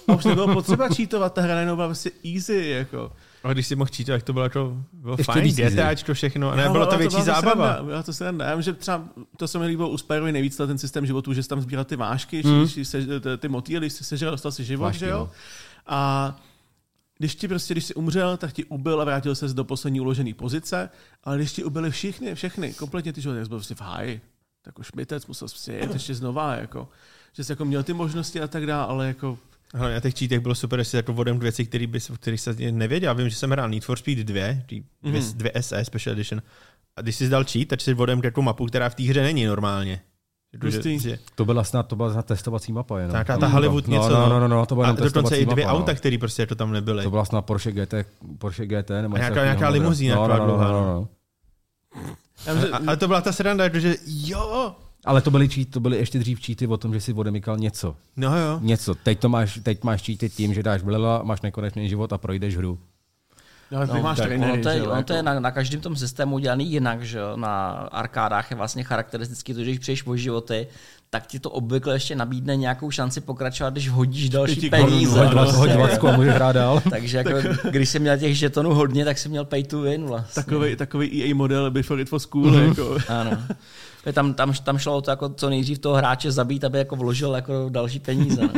[0.08, 3.12] A už nebylo potřeba čítovat, ta hra najednou byla prostě easy, jako.
[3.44, 5.56] A když si mohl čítat, tak to bylo jako bylo Ještě fajn.
[5.56, 7.74] DTAčko všechno, a Jo, ne, bylo to ale větší zábava.
[7.74, 8.46] Sranda, byla to sranda.
[8.46, 9.04] Já vím, že třeba
[9.38, 11.96] to se mi líbilo u Spyrovi nejvíc, ten systém životů, že jsi tam sbíral ty
[11.96, 12.62] vášky, mm.
[12.62, 13.06] když se,
[13.38, 15.20] ty, motýly, když jsi sežral, dostal si život, Vášky, že jo?
[15.20, 15.32] no.
[15.88, 16.36] A
[17.18, 20.34] když ti prostě, když jsi umřel, tak ti ubil a vrátil se do poslední uložené
[20.34, 20.90] pozice,
[21.24, 24.22] ale když ti ubili všichni, všechny, kompletně ty jsi byl prostě v háji.
[24.62, 26.90] Tak už mytec musel si jet ještě znova, jako.
[27.34, 29.38] Že jsi jako měl ty možnosti a tak dále, ale jako
[29.76, 32.42] Hlavně na těch cheatech bylo super, že si jako vodem věci, které bys, o kterých
[32.42, 33.08] se nevěděl.
[33.10, 35.32] Já vím, že jsem hrál Need for Speed 2, ty dvě, Mhm.
[35.38, 36.42] dvě SE Special Edition.
[36.96, 39.46] A když jsi dal cheat, tak si vodem jako mapu, která v té hře není
[39.46, 40.02] normálně.
[40.70, 43.12] Že, že, To byla snad, to byla snad testovací mapa jenom.
[43.14, 44.30] Taková ta Hollywood no, něco, No, no.
[44.30, 45.96] no, no, no, to byla a dokonce i dvě mapa, auta, no.
[45.98, 47.04] které prostě jako tam nebyly.
[47.04, 47.94] To byla snad Porsche GT,
[48.38, 51.08] Porsche GT nebo A nějaká- nějaká limuzína no, no, no, no, no, no.
[52.56, 52.62] no.
[52.62, 55.98] že, A, ale to byla ta sranda, protože jo, Ale to byly, cheat, to byly
[55.98, 57.96] ještě dřív cheaty o tom, že si odemykal něco.
[58.16, 58.60] no jo.
[58.62, 58.96] Něco.
[58.96, 62.58] Teď, to máš, teď máš cheaty tím, že dáš blela, máš nekonečný život a projdeš
[62.58, 62.80] hru.
[63.76, 65.96] Ale ty máš tak trenéry, ono to je, ono to je na, na každém tom
[65.96, 67.38] systému udělaný jinak, že jo?
[67.38, 70.68] Na arkádách je vlastně charakteristický to, že když přijdeš o životy,
[71.10, 75.20] tak ti to obvykle ještě nabídne nějakou šanci pokračovat, když hodíš další peníze.
[75.20, 75.74] Hoď no, hoď prostě.
[75.74, 76.82] dvacku a můžeš hrát dál.
[76.90, 77.32] Takže jako,
[77.70, 80.44] když jsi měl těch žetonů hodně, tak jsi měl pay to win vlastně.
[80.44, 82.52] Takový, takový EA model before it was cool.
[82.52, 82.68] Mhm.
[82.68, 82.98] Jako.
[83.08, 83.32] Ano.
[84.14, 87.36] Tam, tam, tam šlo o to, jako co nejdřív toho hráče zabít, aby jako vložil
[87.36, 88.42] jako další peníze.
[88.42, 88.52] No.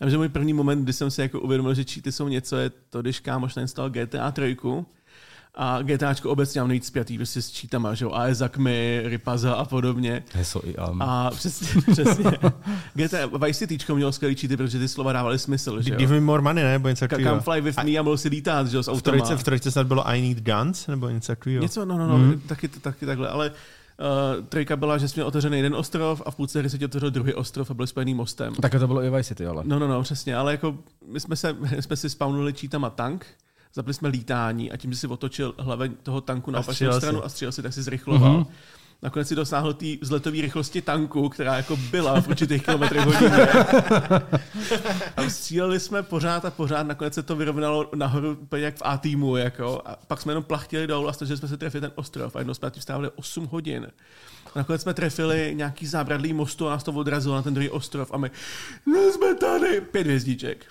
[0.00, 2.56] Já myslím, že můj první moment, kdy jsem si jako uvědomil, že cheaty jsou něco,
[2.56, 4.56] je to, když kámoš nainstaloval GTA 3
[5.54, 10.22] a GTAčko obecně mám nejvíc spjatý prostě s cheatama, že jo, Aezakmi, Ripaza a podobně.
[10.32, 11.02] Heso i am.
[11.02, 12.24] A přesně, přesně.
[12.94, 16.20] GTA Vice Cityčko mělo skvělý cheaty, protože ty slova dávaly smysl, že Give jo.
[16.20, 16.72] me more money, ne?
[16.72, 17.30] Nebo něco takového.
[17.30, 19.16] Come fly with me a mohl si lítat, že jo, s V automa.
[19.16, 21.62] trojce, v trojce snad bylo I need guns, nebo něco takového.
[21.62, 22.40] Něco, no, no, no, mm.
[22.40, 26.36] taky, taky takhle, ale uh, trojka byla, že jsi měl otevřený jeden ostrov a v
[26.36, 28.54] půlce hry se ti otevřel druhý ostrov a byl spojený mostem.
[28.54, 29.62] Tak to bylo i Vice City, ale.
[29.66, 33.26] No, no, no, přesně, ale jako my jsme, se, my jsme si spawnuli čítama tank,
[33.74, 37.24] zapli jsme lítání a tím, že si otočil hlaven toho tanku na opačnou stranu si.
[37.24, 38.40] a střílel si, tak si zrychloval.
[38.40, 38.46] Mm-hmm.
[39.02, 43.36] Nakonec si dosáhl té vzletové rychlosti tanku, která jako byla v určitých kilometrech hodině.
[45.16, 48.98] A stříleli jsme pořád a pořád, nakonec se to vyrovnalo nahoru úplně jak v A
[48.98, 49.82] týmu, jako.
[49.84, 52.54] A pak jsme jenom plachtili dolů a snažili jsme se trefit ten ostrov a jednou
[52.54, 53.86] jsme tím strávili 8 hodin.
[54.54, 58.12] A nakonec jsme trefili nějaký zábradlý mostu a nás to odrazilo na ten druhý ostrov
[58.12, 58.30] a my,
[58.86, 60.66] no jsme tady, pět hvězdiček.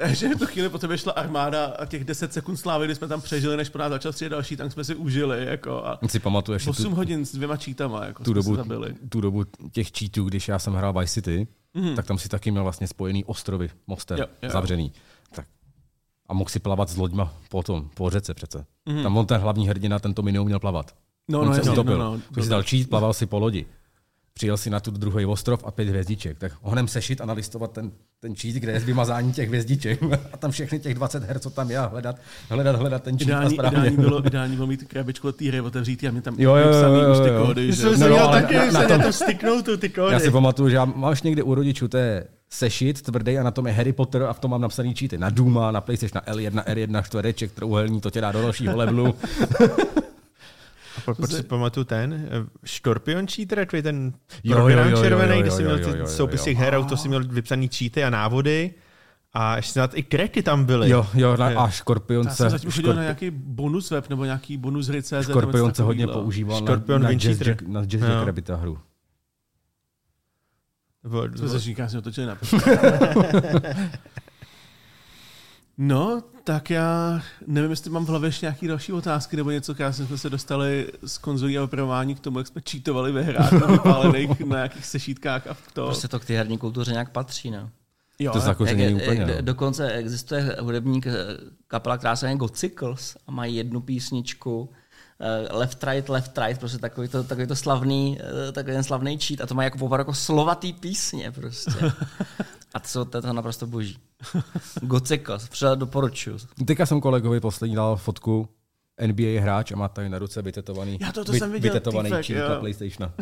[0.00, 3.08] Takže v tu chvíli po tebe šla armáda a těch 10 sekund slávy, kdy jsme
[3.08, 5.46] tam přežili, než po nás začal střílet další, tank jsme si užili.
[5.46, 8.94] Jako, a Si pamatuješ si 8 tu, hodin s dvěma čítama, jako tu, dobu, zabili.
[9.08, 11.94] tu dobu těch cheatů, když já jsem hrál Vice City, mm.
[11.96, 14.50] tak tam si taky měl vlastně spojený ostrovy mostem, Jo, jo.
[14.50, 14.92] zavřený.
[15.34, 15.46] Tak.
[16.28, 18.66] A mohl si plavat s loďma po tom, po řece přece.
[18.88, 19.02] Mm.
[19.02, 20.94] Tam on ten hlavní hrdina, ten to mi neuměl plavat.
[21.28, 21.98] No, on no, se jasně, utopil.
[21.98, 23.66] no, no, Když si dal cheat, plaval si po lodi.
[24.38, 26.38] Přijel si na tu druhý ostrov a pět hvězdiček.
[26.38, 30.00] Tak honem sešit a nalistovat ten, ten cheat, kde je vymazání těch hvězdiček.
[30.32, 32.16] A tam všechny těch 20 her, co tam je, a hledat,
[32.50, 33.78] hledat, hledat ten cheat a Ideální, správně.
[33.78, 36.68] ideální, bylo, ideální bylo mít krabičku od té hry otevřít a mě tam Jo, jo,
[36.72, 37.46] jo, jo, už ty jo.
[37.46, 37.72] kódy.
[37.72, 37.76] Že?
[37.82, 40.12] jsem No, no, taky, na- na tom- styknou tu ty kódy.
[40.12, 43.50] Já si pamatuju, že já máš někde u rodičů, to je sešit tvrdý a na
[43.50, 45.18] tom je Harry Potter a v tom mám napsaný cheaty.
[45.18, 49.14] Na Duma, na PlayStation, na L1, R1, čtvereček, trouhelní, to tě dá do dalšího levelu.
[51.14, 52.28] Po- Proč si pamatuju ten eh,
[52.64, 54.12] Scorpion cheater, takový ten
[54.50, 55.90] program jo, jo, jo, červený, kde jsi měl ty
[56.22, 56.26] jo.
[56.44, 58.74] těch her, to si měl vypsaný cheaty a návody.
[59.32, 60.90] A ještě snad i krety tam byly.
[60.90, 61.58] Jo, jo, na, Jo.
[61.58, 62.34] a Já Škorpionce.
[62.36, 65.10] jsem zatím chodil na škorpi- nějaký bonus web nebo nějaký bonus hry CZ.
[65.12, 68.02] nebo něco Škorpionce hodně používal Škorpion na, na, Jazz, na Jazz.
[68.02, 68.78] Jack Rabbita hru.
[71.36, 72.38] Jsme se říká, si otočili na
[75.78, 80.06] No, tak já nevím, jestli mám v hlavě ještě nějaké další otázky nebo něco, krásně
[80.06, 83.66] jsme se dostali z konzolí a opravování k tomu, jak jsme cheatovali ve hrách na
[83.66, 85.84] vypálených na nějakých sešítkách a to.
[85.86, 87.70] Prostě to k té herní kultuře nějak patří, no.
[88.18, 89.24] jo, To ale- zakoření Jak je- úplně.
[89.24, 89.42] do- No.
[89.42, 91.12] Dokonce existuje hudebník, eh,
[91.68, 94.70] kapela, která se jmenuje Gocycles a mají jednu písničku
[95.20, 98.18] eh, Left Right, Left Right, prostě takový to, takový to slavný,
[98.48, 101.70] eh, takový ten slavný cheat a to má jako opravdu jako slovatý písně prostě.
[102.74, 103.98] A to, jsou- to je to naprosto boží.
[104.82, 106.38] Gocycles, třeba doporučuju.
[106.66, 108.48] Teďka jsem kolegovi poslední dal fotku
[109.06, 112.58] NBA hráč a má tady na ruce vytetovaný, Já to- to jsem viděl, vytetovaný na
[112.60, 113.12] PlayStationa.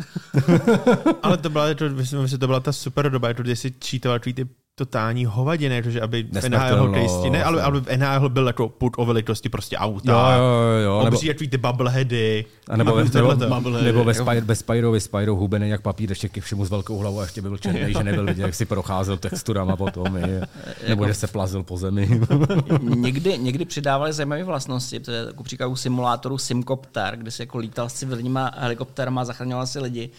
[1.23, 4.33] Ale to byla, to, myslím, že to byla ta super doba, to, když si takový
[4.33, 4.47] ty
[4.77, 8.93] totální hovadiny, jakože aby v NHL hokejisti, ne, ale, ale v NHL byl jako put
[8.97, 10.35] o velikosti prostě auta.
[10.35, 11.03] Jo, jo, jo, jo.
[11.03, 12.45] Nebo, Obří takový ty bubbleheady.
[12.69, 13.35] a nebo, ve, nebo,
[13.81, 17.19] nebo ve, Spy, ve Spyrovi, Spyro hubený jak papír, ještě ke všemu s velkou hlavou
[17.19, 20.17] a ještě by byl černý, že nebyl vidět, jak si procházel texturama potom.
[20.17, 20.41] I,
[20.89, 22.21] nebo že se plazil po zemi.
[22.81, 27.57] někdy, někdy přidávali zajímavé vlastnosti, to je jako příklad u simulátoru Simcopter, kde si jako
[27.57, 30.09] lítal s civilníma helikoptérama, zachraňoval si lidi,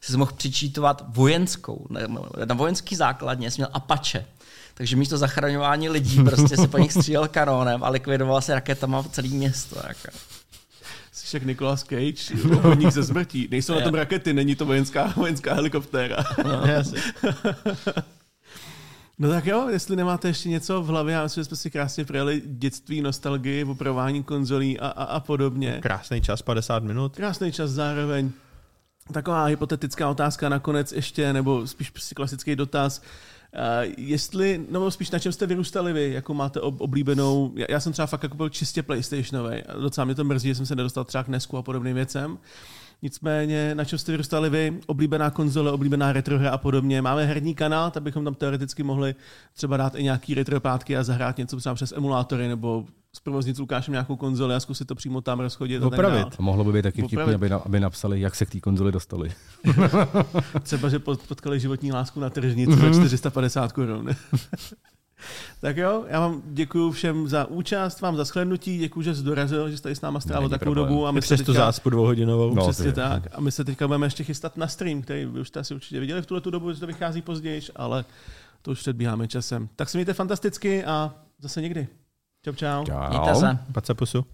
[0.00, 2.06] si mohl přičítovat vojenskou, ne-
[2.44, 4.07] na vojenský základně jsi měl Apache.
[4.74, 9.28] Takže místo zachraňování lidí prostě si po nich střílel kanónem a likvidoval si raketama celé
[9.28, 9.80] město.
[9.88, 10.18] Jako.
[11.12, 13.48] Jsi jak Nicolas Cage, obchodník ze smrtí.
[13.50, 16.16] Nejsou na tom rakety, není to vojenská, vojenská helikoptéra.
[19.20, 22.04] No tak jo, jestli nemáte ještě něco v hlavě, já myslím, že jsme si krásně
[22.04, 25.78] projeli dětství, nostalgii, opravování konzolí a, a, a podobně.
[25.82, 27.16] Krásný čas, 50 minut.
[27.16, 28.30] Krásný čas zároveň.
[29.12, 33.02] Taková hypotetická otázka nakonec ještě, nebo spíš prostě klasický dotaz.
[33.54, 37.80] Uh, jestli, nebo spíš na čem jste vyrůstali vy, jako máte ob, oblíbenou, já, já
[37.80, 41.04] jsem třeba fakt jako byl čistě PlayStationový, docela mě to mrzí, že jsem se nedostal
[41.04, 42.38] třeba k Nesku a podobným věcem.
[43.02, 47.02] Nicméně, na čem jste vyrůstali vy, oblíbená konzole, oblíbená retrohra a podobně.
[47.02, 49.14] Máme herní kanál, tak bychom tam teoreticky mohli
[49.54, 53.92] třeba dát i nějaký retropátky a zahrát něco třeba přes emulátory nebo zprovoznit s Lukášem
[53.92, 55.82] nějakou konzoli a zkusit to přímo tam rozchodit.
[55.82, 56.36] a Opravit.
[56.36, 58.92] To mohlo by být taky vtipný, aby, na, aby napsali, jak se k té konzoli
[58.92, 59.32] dostali.
[60.62, 64.08] Třeba, že pot- potkali životní lásku na tržnici za 450 korun.
[65.60, 69.70] Tak jo, já vám děkuji všem za účast, vám za shlednutí, děkuji, že jsi dorazil,
[69.70, 70.88] že jste tady s náma strávil takovou problém.
[70.88, 71.06] dobu.
[71.06, 72.54] A my se Přes tu teďka- záspu dvouhodinovou.
[72.54, 72.62] No.
[72.62, 72.92] Přesně ty.
[72.92, 73.22] tak.
[73.32, 76.00] A my se teďka budeme ještě chystat na stream, který vy už jste asi určitě
[76.00, 78.04] viděli v tuhle tu dobu, že to vychází později, ale
[78.62, 79.68] to už předbíháme časem.
[79.76, 81.88] Tak se mějte fantasticky a zase někdy.
[82.44, 82.84] Čau, čau.
[82.84, 83.08] Čau.
[83.08, 83.58] Mějte se.
[83.72, 84.24] Pace pusu.